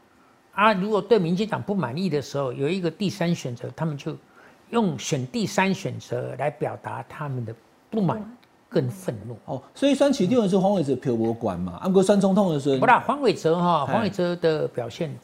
[0.75, 4.17] 如果对民进党不满意的时候，有一个第三选择，他们就
[4.71, 7.55] 用选第三选择来表达他们的
[7.89, 8.21] 不满
[8.69, 9.39] 跟愤怒。
[9.45, 15.17] 哦，所以选起定的时候，黄伟哲票无管嘛，啊，不过选总统的时候不，啦，黄伟哲哈，哎黄伟哲的表现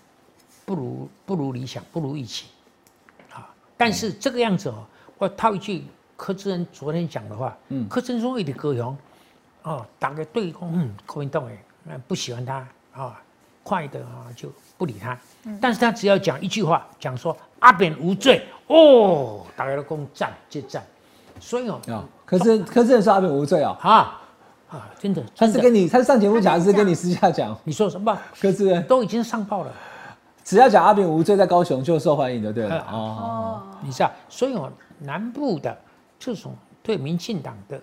[0.65, 2.47] 不如不如理想，不如预期，
[3.33, 4.87] 啊，但是这个样子哦，
[5.19, 5.85] 我套一句
[6.17, 8.97] 柯志恩昨天讲的话，嗯，柯志恩说一点高雄，
[9.65, 13.21] 哦，打个对攻，嗯，国民党哎，那不喜欢他啊，
[13.65, 14.49] 快的啊就
[14.85, 15.19] 不理他，
[15.63, 20.85] 但是他只要讲一句话，讲说阿扁无罪，哦，大家都公赞接赞，
[21.41, 24.21] 所以哦，哦，可是柯志恩说阿扁无罪哦，啊
[24.69, 27.57] 啊，真的，他是跟你，他是上节目讲，还是跟你私下讲？
[27.65, 28.15] 你说什么？
[28.39, 29.73] 柯志恩都已经上报了。
[30.45, 35.75] 只要讲阿扁无罪，在高雄就受欢迎的，对哦，哦，你知道，所以哦，南部的
[36.19, 37.81] 这种对民进党的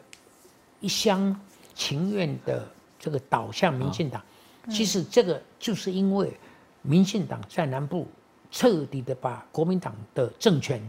[0.80, 1.36] 一厢
[1.74, 2.64] 情愿的
[3.00, 4.22] 这个导向，民进党，
[4.70, 6.32] 其实这个就是因为
[6.82, 8.08] 民进党在南部
[8.50, 10.82] 彻底的把国民党的政权，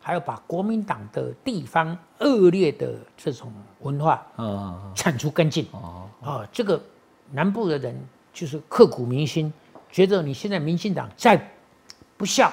[0.00, 5.66] 还有把国民党的地方恶劣的这种文化嗯铲除干净。
[5.72, 6.82] 哦，啊，这个
[7.30, 7.94] 南部的人
[8.32, 9.52] 就是刻骨铭心，
[9.90, 11.40] 觉得你现在民进党再
[12.16, 12.52] 不孝，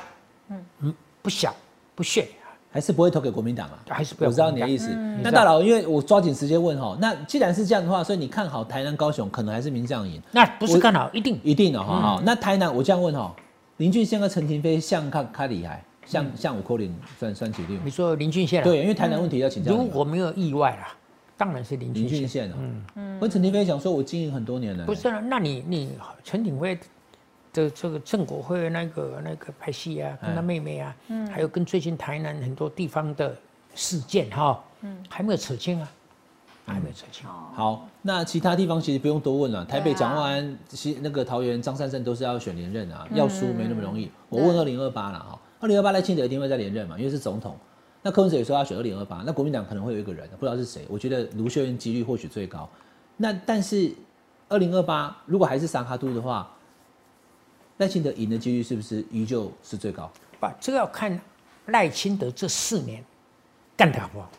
[0.50, 0.94] 嗯。
[1.26, 1.52] 不孝
[1.96, 2.30] 不屑，
[2.76, 3.80] 还是不会投给国民党啊？
[3.88, 4.90] 还是不要我知道你的意思。
[4.92, 12.02] 嗯那大佬，因为我抓紧时间问哈，那既然是这样的话，所以你看好台南、高雄，可能还是民进党赢，那不是看好一定一定的哈。
[12.02, 13.34] 好，那台南我这样问哈，
[13.78, 17.80] 林俊宪跟陈廷飞像看看厉害，像像五扣零算算几六？
[17.82, 19.72] 你说林俊宪啊，对，因为台南问题要请教。
[19.72, 20.94] 如果没有意外啦，
[21.38, 22.20] 当然是林林俊宪。
[22.20, 22.56] 俊宪哦，
[22.96, 25.92] 嗯，跟陈廷飞讲说，我经营很多年了，不是啊，那你你
[26.26, 26.78] 陈廷辉
[27.56, 33.34] 的这个郑国辉那个那个拍戏啊，跟他妹妹啊，嗯还有跟最近台南很多地方的
[33.74, 35.90] 事件哈，嗯还没有扯清啊，
[36.66, 37.26] 还没有扯清。
[37.26, 39.64] 好，那其他地方其实不用多问了。
[39.64, 44.12] 台北蒋万安，其那个桃园张善政都是要选连任啊，要输没那么容易。
[44.28, 47.58] 我问二零二八了哈，二零二八赖清德一定会再连任嘛，因为是总统。
[48.02, 50.86] 那柯文哲也说要选二零二八，那国民党可能会有一个人，不知道是谁。
[50.90, 52.70] 我觉得卢秀燕几率或许最高。
[53.18, 53.92] 那但是
[54.48, 56.52] 二零二八如果还是萨卡都的话，
[57.78, 60.10] 赖清德赢的几率是不是依旧是最高？
[60.40, 61.20] 不，这个要看
[61.68, 63.04] 赖清德这四年
[63.76, 64.30] 干得好不好。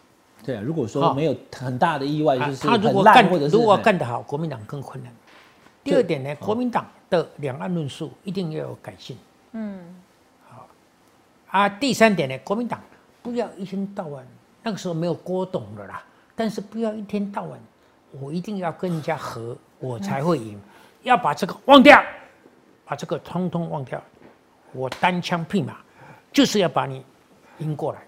[0.44, 5.12] 对啊，如果说好没有很大的意外，啊就是他如果干或者是如果干得好，国民党更困难。
[5.82, 9.16] 第二点呢，哦国民党的两岸论述一定要有改进。
[9.52, 9.80] 嗯，
[10.48, 10.68] 好
[11.48, 12.80] 啊，第三点呢，国民党
[13.22, 14.24] 不要一天到晚，
[14.62, 17.58] 那个时候没有郭董的啦，但是不要一天到晚，
[18.12, 20.60] 我一定要跟人家和，我才会赢，
[21.02, 22.00] 要把这个忘掉，
[22.86, 24.00] 把这个通通忘掉，
[24.72, 25.74] 我单枪匹马，
[26.32, 27.04] 就是要把你
[27.58, 27.98] 赢过来。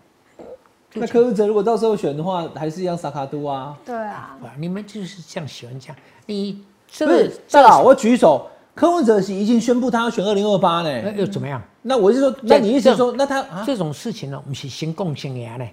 [0.95, 3.77] 那柯文哲如果到时候选的话，还是一样萨卡都啊。
[3.85, 5.95] 对啊，你们就是这样喜欢讲，
[6.27, 11.15] 你这不是个大佬，我举手，柯文哲已经宣布他要选二零二八呢那呢。
[11.17, 11.61] 又怎么样？
[11.83, 13.65] 那我是说，那你意思是说，那他啊？
[13.67, 15.67] 这种事情呢，我们是行共行言呢，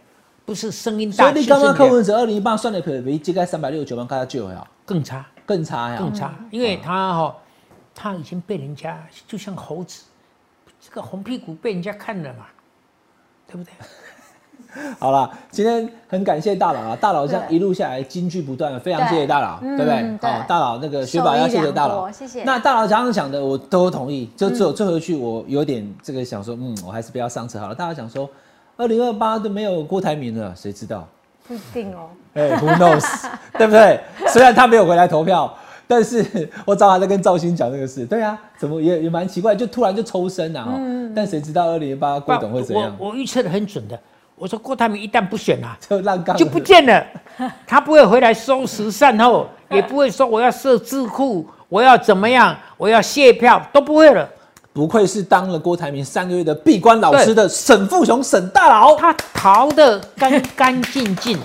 [0.45, 5.23] 不是声音大所，以你刚刚柯文哲二零一八算的可比这个三百六十九万，跟他救呀，更差。
[5.45, 7.35] 更差呀，更差，因为他哈、
[7.95, 10.03] 他已经被人家就像猴子，
[10.81, 12.45] 这个红屁股被人家看了嘛，
[13.47, 13.71] 对不对？
[14.99, 20.17] 好了，今天很感谢大佬啊，大佬这样一路下来金句不断，非常谢谢大佬，嗯对不对？
[20.19, 27.75] 对好，大佬那个雪宝要谢谢大佬谢谢那大佬刚刚讲的我都同意，就只有最后一句我有点这个想说，嗯，我还是不要上车好了。
[27.75, 28.29] 大佬想说，
[28.75, 31.07] 二零二八都没有郭台铭了，谁知道？
[31.47, 32.09] 不一定哦。
[32.33, 33.99] 哎、w h o knows， 对不对？
[34.27, 35.53] 虽然他没有回来投票，
[35.87, 38.05] 但是我早还在跟赵鑫讲这个事。
[38.05, 40.79] 对啊，怎么也也蛮奇怪，就突然就抽身啊、哦
[41.15, 42.93] 但谁知道二零一八郭董会怎样？
[42.99, 43.97] 我我预测的很准的，
[44.35, 47.05] 我说郭台铭一旦不选啊， 就让杠就不见了，
[47.65, 54.27] 他不会回来收拾善后， 也不会说我要设智库，我要怎么样，我要卸票，都不会了。
[54.73, 61.39] 不愧是当了郭台铭三个月的闭关老师的沈富雄沈大佬，他逃得干干净净。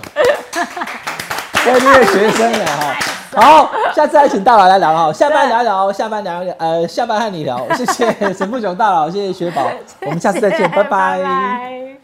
[0.52, 2.96] 我你也学生了哈。
[3.36, 7.64] 好，下次还请大佬来聊哈，下班聊一聊，下班聊一聊，呃，下班和你聊。
[7.74, 9.70] 谢谢沈富雄大佬，谢谢雪宝，
[10.02, 11.22] 我们下次再见，拜拜。
[11.22, 11.96] 拜。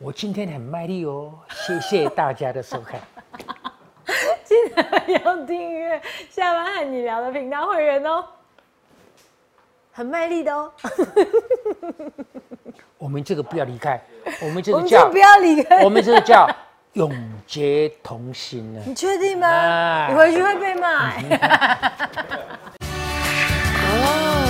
[0.00, 3.00] 我今天很卖力哦，谢谢大家的收看。
[4.44, 4.84] 记得
[5.24, 8.22] 要订阅下班和你聊的频道会员哦，
[9.92, 10.70] 很卖力的哦。
[12.98, 13.98] 我们这个不要离开，
[14.42, 15.82] 我们这我个叫不要离开。
[15.84, 16.46] 我们这个叫
[16.94, 17.12] 永
[17.46, 18.82] 结同心啊。
[18.86, 20.08] 你确定吗？
[20.08, 21.12] 你回去会被骂。
[23.96, 24.43] 哦